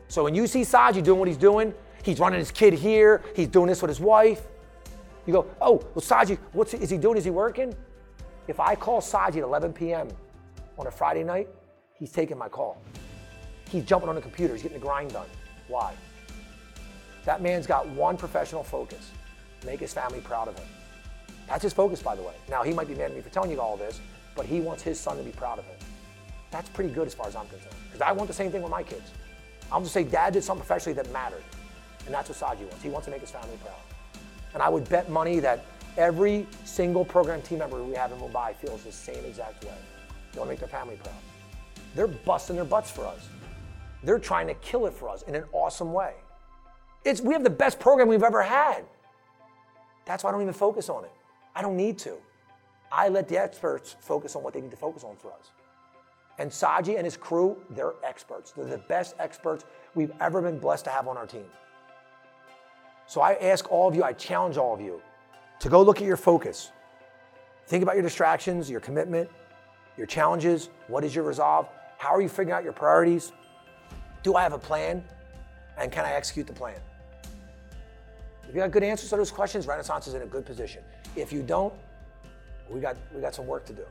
So 0.07 0.23
when 0.23 0.33
you 0.33 0.47
see 0.47 0.61
Saji 0.61 1.03
doing 1.03 1.19
what 1.19 1.27
he's 1.27 1.37
doing, 1.37 1.73
he's 2.03 2.19
running 2.19 2.39
his 2.39 2.51
kid 2.51 2.73
here, 2.73 3.21
he's 3.35 3.47
doing 3.47 3.67
this 3.67 3.81
with 3.81 3.89
his 3.89 3.99
wife. 3.99 4.47
You 5.25 5.33
go, 5.33 5.47
oh, 5.59 5.83
well, 5.93 6.01
Saji, 6.01 6.37
what's 6.53 6.73
is 6.73 6.89
he 6.89 6.97
doing? 6.97 7.17
Is 7.17 7.25
he 7.25 7.29
working? 7.29 7.75
If 8.49 8.59
I 8.59 8.73
call 8.73 8.99
Saji 8.99 9.37
at 9.37 9.43
11 9.43 9.73
p.m. 9.73 10.07
on 10.79 10.87
a 10.87 10.91
Friday 10.91 11.23
night, 11.23 11.47
he's 11.93 12.11
taking 12.11 12.35
my 12.35 12.49
call. 12.49 12.81
He's 13.69 13.83
jumping 13.83 14.09
on 14.09 14.15
the 14.15 14.21
computer, 14.21 14.55
he's 14.55 14.63
getting 14.63 14.79
the 14.79 14.83
grind 14.83 15.13
done. 15.13 15.27
Why? 15.67 15.93
That 17.25 17.43
man's 17.43 17.67
got 17.67 17.87
one 17.89 18.17
professional 18.17 18.63
focus 18.63 19.11
make 19.63 19.79
his 19.79 19.93
family 19.93 20.19
proud 20.21 20.47
of 20.47 20.57
him. 20.57 20.67
That's 21.47 21.61
his 21.61 21.73
focus, 21.73 22.01
by 22.01 22.15
the 22.15 22.23
way. 22.23 22.33
Now, 22.49 22.63
he 22.63 22.73
might 22.73 22.87
be 22.87 22.95
mad 22.95 23.11
at 23.11 23.15
me 23.15 23.21
for 23.21 23.29
telling 23.29 23.51
you 23.51 23.61
all 23.61 23.77
this, 23.77 24.01
but 24.35 24.47
he 24.47 24.61
wants 24.61 24.81
his 24.81 24.99
son 24.99 25.17
to 25.17 25.23
be 25.23 25.31
proud 25.31 25.59
of 25.59 25.65
him. 25.65 25.77
That's 26.49 26.69
pretty 26.69 26.91
good 26.91 27.05
as 27.05 27.13
far 27.13 27.27
as 27.27 27.35
I'm 27.35 27.47
concerned. 27.49 27.75
Because 27.85 28.01
I 28.01 28.11
want 28.13 28.29
the 28.29 28.33
same 28.33 28.51
thing 28.51 28.63
with 28.63 28.71
my 28.71 28.81
kids. 28.81 29.11
I'm 29.71 29.83
just 29.83 29.93
say 29.93 30.03
dad 30.03 30.33
did 30.33 30.43
something 30.43 30.65
professionally 30.65 30.95
that 30.95 31.13
mattered. 31.13 31.43
And 32.07 32.15
that's 32.15 32.29
what 32.29 32.37
Saji 32.39 32.61
wants. 32.61 32.81
He 32.81 32.89
wants 32.89 33.05
to 33.05 33.11
make 33.11 33.21
his 33.21 33.29
family 33.29 33.59
proud. 33.61 33.75
And 34.55 34.63
I 34.63 34.69
would 34.69 34.89
bet 34.89 35.07
money 35.11 35.39
that 35.39 35.65
every 35.97 36.47
single 36.65 37.05
program 37.05 37.41
team 37.41 37.59
member 37.59 37.83
we 37.83 37.95
have 37.95 38.11
in 38.11 38.19
Mumbai 38.19 38.55
feels 38.55 38.83
the 38.83 38.91
same 38.91 39.23
exact 39.25 39.63
way. 39.63 39.73
They 40.31 40.39
want 40.39 40.49
to 40.49 40.53
make 40.53 40.59
their 40.59 40.67
family 40.67 40.95
proud. 40.97 41.15
They're 41.95 42.07
busting 42.07 42.55
their 42.55 42.65
butts 42.65 42.91
for 42.91 43.05
us. 43.05 43.29
They're 44.03 44.19
trying 44.19 44.47
to 44.47 44.53
kill 44.55 44.85
it 44.85 44.93
for 44.93 45.09
us 45.09 45.23
in 45.23 45.35
an 45.35 45.43
awesome 45.51 45.91
way. 45.91 46.13
It's, 47.03 47.21
we 47.21 47.33
have 47.33 47.43
the 47.43 47.49
best 47.49 47.79
program 47.79 48.07
we've 48.07 48.23
ever 48.23 48.41
had. 48.41 48.83
That's 50.05 50.23
why 50.23 50.29
I 50.29 50.33
don't 50.33 50.41
even 50.41 50.53
focus 50.53 50.89
on 50.89 51.03
it. 51.03 51.11
I 51.55 51.61
don't 51.61 51.77
need 51.77 51.97
to. 51.99 52.15
I 52.91 53.09
let 53.09 53.27
the 53.27 53.37
experts 53.37 53.95
focus 53.99 54.35
on 54.35 54.43
what 54.43 54.53
they 54.53 54.61
need 54.61 54.71
to 54.71 54.77
focus 54.77 55.03
on 55.03 55.15
for 55.17 55.31
us. 55.31 55.51
And 56.39 56.49
Saji 56.49 56.95
and 56.95 57.05
his 57.05 57.17
crew, 57.17 57.57
they're 57.71 57.93
experts. 58.03 58.51
They're 58.51 58.65
the 58.65 58.77
best 58.77 59.15
experts 59.19 59.65
we've 59.93 60.11
ever 60.21 60.41
been 60.41 60.57
blessed 60.57 60.85
to 60.85 60.89
have 60.89 61.07
on 61.07 61.17
our 61.17 61.27
team. 61.27 61.45
So 63.07 63.21
I 63.21 63.33
ask 63.33 63.69
all 63.71 63.87
of 63.87 63.95
you, 63.95 64.03
I 64.03 64.13
challenge 64.13 64.57
all 64.57 64.73
of 64.73 64.79
you 64.79 65.01
to 65.59 65.69
go 65.69 65.81
look 65.81 66.01
at 66.01 66.07
your 66.07 66.17
focus. 66.17 66.71
Think 67.67 67.83
about 67.83 67.95
your 67.95 68.03
distractions, 68.03 68.69
your 68.69 68.79
commitment, 68.79 69.29
your 69.97 70.07
challenges. 70.07 70.69
What 70.87 71.03
is 71.03 71.13
your 71.13 71.23
resolve? 71.23 71.67
How 71.97 72.15
are 72.15 72.21
you 72.21 72.29
figuring 72.29 72.51
out 72.51 72.63
your 72.63 72.73
priorities? 72.73 73.31
Do 74.23 74.35
I 74.35 74.43
have 74.43 74.53
a 74.53 74.59
plan? 74.59 75.03
And 75.77 75.91
can 75.91 76.05
I 76.05 76.11
execute 76.13 76.47
the 76.47 76.53
plan? 76.53 76.79
If 78.47 78.55
you 78.55 78.61
got 78.61 78.71
good 78.71 78.83
answers 78.83 79.09
to 79.11 79.17
those 79.17 79.31
questions, 79.31 79.67
Renaissance 79.67 80.07
is 80.07 80.15
in 80.15 80.23
a 80.23 80.25
good 80.25 80.45
position. 80.45 80.81
If 81.15 81.31
you 81.31 81.43
don't, 81.43 81.73
we 82.69 82.79
got, 82.79 82.97
we 83.13 83.21
got 83.21 83.35
some 83.35 83.45
work 83.45 83.65
to 83.65 83.73
do. 83.73 83.85